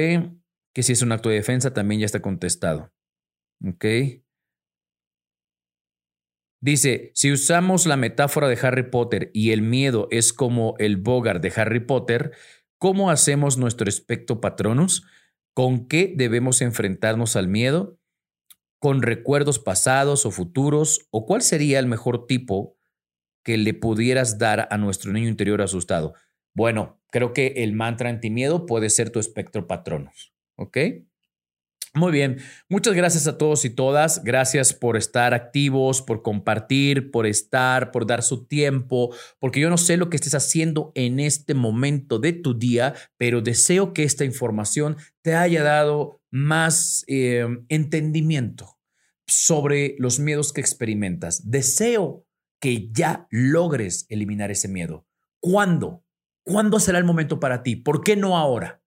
[0.73, 2.93] Que si es un acto de defensa, también ya está contestado.
[3.61, 3.85] Ok.
[6.63, 11.43] Dice, si usamos la metáfora de Harry Potter y el miedo es como el Bogart
[11.43, 12.31] de Harry Potter,
[12.77, 15.05] ¿cómo hacemos nuestro espectro patronus?
[15.53, 17.99] ¿Con qué debemos enfrentarnos al miedo?
[18.79, 21.05] ¿Con recuerdos pasados o futuros?
[21.11, 22.77] ¿O cuál sería el mejor tipo
[23.43, 26.13] que le pudieras dar a nuestro niño interior asustado?
[26.53, 30.33] Bueno, creo que el mantra antimiedo puede ser tu espectro patronos.
[30.55, 30.77] ¿Ok?
[31.95, 32.39] Muy bien,
[32.69, 34.23] muchas gracias a todos y todas.
[34.23, 39.77] Gracias por estar activos, por compartir, por estar, por dar su tiempo, porque yo no
[39.77, 44.25] sé lo que estés haciendo en este momento de tu día, pero deseo que esta
[44.25, 48.79] información te haya dado más eh, entendimiento
[49.27, 51.47] sobre los miedos que experimentas.
[51.51, 52.25] Deseo
[52.59, 55.05] que ya logres eliminar ese miedo.
[55.39, 56.03] ¿Cuándo?
[56.43, 57.75] ¿Cuándo será el momento para ti?
[57.75, 58.82] ¿Por qué no ahora?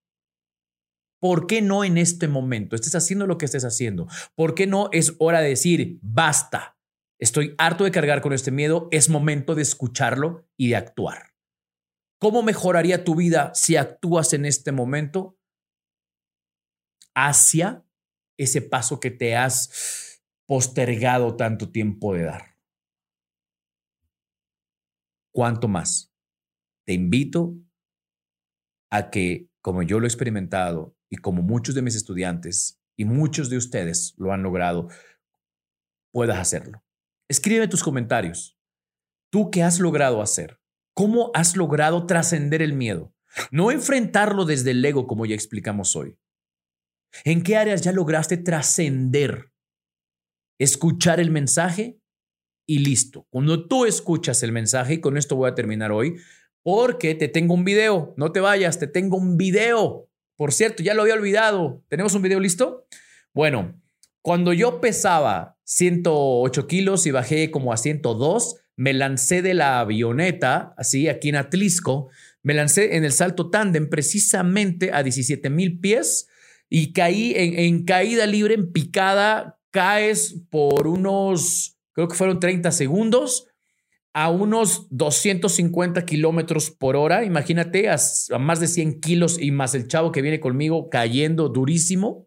[1.20, 2.76] ¿Por qué no en este momento?
[2.76, 4.06] Estés haciendo lo que estés haciendo.
[4.34, 6.76] ¿Por qué no es hora de decir, basta?
[7.18, 11.34] Estoy harto de cargar con este miedo, es momento de escucharlo y de actuar.
[12.18, 15.38] ¿Cómo mejoraría tu vida si actúas en este momento
[17.14, 17.84] hacia
[18.38, 22.58] ese paso que te has postergado tanto tiempo de dar?
[25.32, 26.12] ¿Cuánto más?
[26.86, 27.54] Te invito
[28.90, 33.50] a que, como yo lo he experimentado y como muchos de mis estudiantes y muchos
[33.50, 34.88] de ustedes lo han logrado,
[36.12, 36.82] puedas hacerlo.
[37.28, 38.58] Escribe tus comentarios.
[39.30, 40.60] ¿Tú qué has logrado hacer?
[40.94, 43.12] ¿Cómo has logrado trascender el miedo?
[43.50, 46.16] No enfrentarlo desde el ego como ya explicamos hoy.
[47.24, 49.52] ¿En qué áreas ya lograste trascender?
[50.58, 52.00] Escuchar el mensaje
[52.66, 53.26] y listo.
[53.30, 56.16] Cuando tú escuchas el mensaje, y con esto voy a terminar hoy,
[56.62, 60.08] porque te tengo un video, no te vayas, te tengo un video.
[60.36, 61.82] Por cierto, ya lo había olvidado.
[61.88, 62.86] ¿Tenemos un video listo?
[63.32, 63.80] Bueno,
[64.22, 70.74] cuando yo pesaba 108 kilos y bajé como a 102, me lancé de la avioneta,
[70.76, 72.10] así aquí en Atlisco,
[72.42, 76.28] me lancé en el salto tándem precisamente a 17 mil pies
[76.68, 82.70] y caí en, en caída libre, en picada, caes por unos creo que fueron 30
[82.72, 83.48] segundos,
[84.16, 87.22] a unos 250 kilómetros por hora.
[87.22, 87.98] Imagínate, a,
[88.38, 92.26] más de 100 kilos y más el chavo que viene conmigo cayendo durísimo.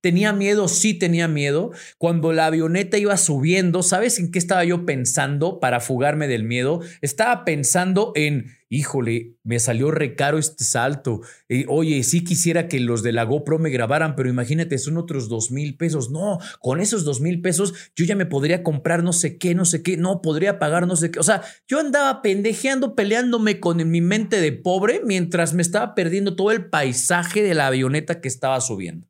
[0.00, 1.70] Tenía miedo, sí tenía miedo.
[1.96, 6.80] Cuando la avioneta iba subiendo, ¿sabes en qué estaba yo pensando para fugarme del miedo?
[7.02, 11.20] Estaba pensando en híjole, me salió recaro este salto.
[11.48, 15.28] Eh, oye, sí quisiera que los de la GoPro me grabaran, pero imagínate, son otros
[15.28, 16.10] dos mil pesos.
[16.10, 19.64] No, con esos dos mil pesos yo ya me podría comprar no sé qué, no
[19.64, 21.20] sé qué, no, podría pagar no sé qué.
[21.20, 26.34] O sea, yo andaba pendejeando, peleándome con mi mente de pobre mientras me estaba perdiendo
[26.34, 29.08] todo el paisaje de la avioneta que estaba subiendo.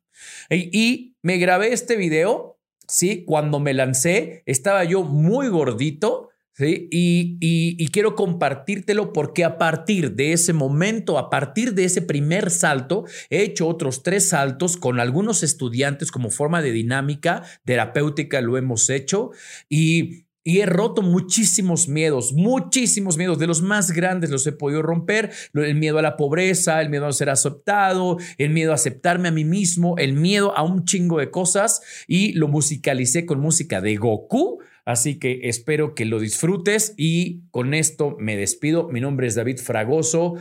[0.49, 3.23] y me grabé este video, ¿sí?
[3.25, 6.87] Cuando me lancé, estaba yo muy gordito ¿sí?
[6.91, 13.05] Y, quiero compartírtelo porque a partir de ese momento, a partir de ese primer salto,
[13.29, 18.89] he hecho otros tres saltos con algunos estudiantes como forma de dinámica terapéutica, lo hemos
[18.89, 19.31] hecho
[19.69, 24.83] y y he roto muchísimos miedos, muchísimos miedos, de los más grandes los he podido
[24.83, 29.29] romper, el miedo a la pobreza, el miedo a ser aceptado, el miedo a aceptarme
[29.29, 33.81] a mí mismo, el miedo a un chingo de cosas y lo musicalicé con música
[33.81, 34.59] de Goku.
[34.85, 38.87] Así que espero que lo disfrutes y con esto me despido.
[38.87, 40.35] Mi nombre es David Fragoso.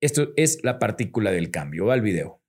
[0.00, 1.86] Esto es la partícula del cambio.
[1.86, 2.39] Va al video.